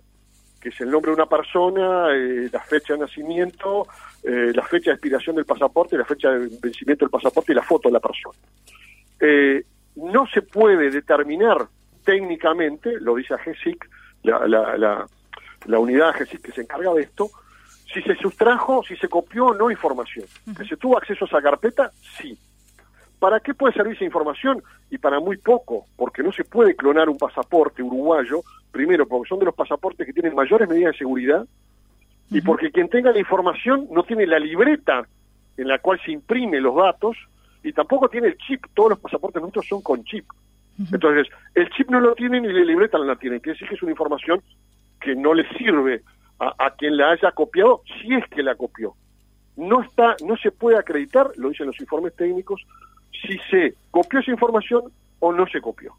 que 0.61 0.68
es 0.68 0.81
el 0.81 0.90
nombre 0.90 1.11
de 1.11 1.14
una 1.14 1.27
persona, 1.27 2.09
la 2.53 2.61
fecha 2.61 2.92
de 2.92 3.01
nacimiento, 3.01 3.87
eh, 4.23 4.53
la 4.55 4.62
fecha 4.62 4.90
de 4.90 4.94
expiración 4.94 5.37
del 5.37 5.46
pasaporte, 5.46 5.96
la 5.96 6.05
fecha 6.05 6.31
de 6.31 6.49
vencimiento 6.61 7.05
del 7.05 7.11
pasaporte 7.11 7.53
y 7.53 7.55
la 7.55 7.62
foto 7.62 7.88
de 7.88 7.92
la 7.94 8.01
persona. 8.01 8.38
Eh, 9.18 9.64
no 9.96 10.27
se 10.27 10.42
puede 10.42 10.90
determinar 10.90 11.66
técnicamente, 12.05 13.01
lo 13.01 13.14
dice 13.14 13.35
la, 14.23 14.46
la, 14.46 14.77
la, 14.77 15.07
la 15.66 15.79
unidad 15.79 16.11
AGESIC 16.11 16.42
que 16.42 16.53
se 16.53 16.61
encarga 16.62 16.92
de 16.92 17.03
esto, 17.03 17.31
si 17.92 18.03
se 18.03 18.14
sustrajo, 18.16 18.83
si 18.83 18.96
se 18.96 19.09
copió 19.09 19.46
o 19.46 19.55
no 19.55 19.70
información. 19.70 20.27
¿Que 20.57 20.64
se 20.64 20.77
tuvo 20.77 20.99
acceso 20.99 21.25
a 21.25 21.29
esa 21.29 21.42
carpeta? 21.42 21.90
Sí. 22.18 22.38
¿Para 23.21 23.39
qué 23.39 23.53
puede 23.53 23.75
servir 23.75 23.95
esa 23.95 24.05
información? 24.05 24.63
Y 24.91 24.97
para 24.99 25.21
muy 25.21 25.37
poco, 25.37 25.85
porque 25.95 26.23
no 26.23 26.33
se 26.33 26.43
puede 26.43 26.75
clonar 26.75 27.11
un 27.11 27.19
pasaporte 27.19 27.83
uruguayo, 27.83 28.41
primero 28.73 29.07
porque 29.07 29.29
son 29.29 29.39
de 29.39 29.45
los 29.45 29.55
pasaportes 29.55 30.07
que 30.07 30.13
tienen 30.15 30.35
mayores 30.35 30.69
medidas 30.69 30.93
de 30.93 30.99
seguridad, 30.99 31.47
y 32.31 32.41
porque 32.41 32.71
quien 32.71 32.89
tenga 32.89 33.13
la 33.13 33.19
información 33.19 33.89
no 33.91 34.05
tiene 34.05 34.27
la 34.27 34.39
libreta 34.39 35.07
en 35.57 35.69
la 35.69 35.79
cual 35.81 36.01
se 36.05 36.13
imprime 36.13 36.61
los 36.61 36.75
datos 36.75 37.17
y 37.63 37.73
tampoco 37.73 38.09
tiene 38.09 38.29
el 38.29 38.39
chip. 38.39 38.65
Todos 38.73 38.91
los 38.91 39.01
pasaportes 39.01 39.43
nuestros 39.43 39.67
son 39.67 39.83
con 39.83 40.03
chip. 40.05 40.25
Entonces, 40.91 41.29
el 41.55 41.69
chip 41.71 41.91
no 41.91 42.01
lo 42.01 42.15
tiene 42.15 42.41
ni 42.41 42.49
la 42.49 42.65
libreta 42.65 42.97
no 42.97 43.05
la 43.05 43.17
tiene. 43.17 43.41
Quiere 43.41 43.55
decir 43.55 43.69
que 43.69 43.75
es 43.75 43.83
una 43.83 43.91
información 43.91 44.41
que 44.99 45.15
no 45.15 45.35
le 45.35 45.47
sirve 45.59 46.03
a, 46.39 46.55
a, 46.57 46.71
quien 46.71 46.97
la 46.97 47.11
haya 47.11 47.33
copiado, 47.33 47.83
si 48.01 48.15
es 48.15 48.25
que 48.29 48.43
la 48.43 48.55
copió. 48.55 48.95
No 49.57 49.83
está, 49.83 50.17
no 50.25 50.39
se 50.39 50.53
puede 50.53 50.79
acreditar, 50.79 51.33
lo 51.37 51.51
dicen 51.51 51.67
los 51.67 51.79
informes 51.81 52.17
técnicos, 52.17 52.65
si 53.12 53.38
se 53.51 53.75
copió 53.90 54.20
esa 54.20 54.31
información 54.31 54.83
o 55.18 55.33
no 55.33 55.46
se 55.46 55.61
copió. 55.61 55.92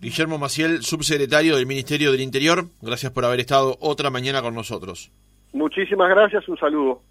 Guillermo 0.00 0.38
Maciel, 0.38 0.82
subsecretario 0.82 1.56
del 1.56 1.66
Ministerio 1.66 2.10
del 2.10 2.22
Interior, 2.22 2.66
gracias 2.80 3.12
por 3.12 3.24
haber 3.24 3.40
estado 3.40 3.76
otra 3.80 4.08
mañana 4.08 4.40
con 4.40 4.54
nosotros. 4.54 5.10
Muchísimas 5.52 6.08
gracias, 6.08 6.48
un 6.48 6.56
saludo. 6.56 7.02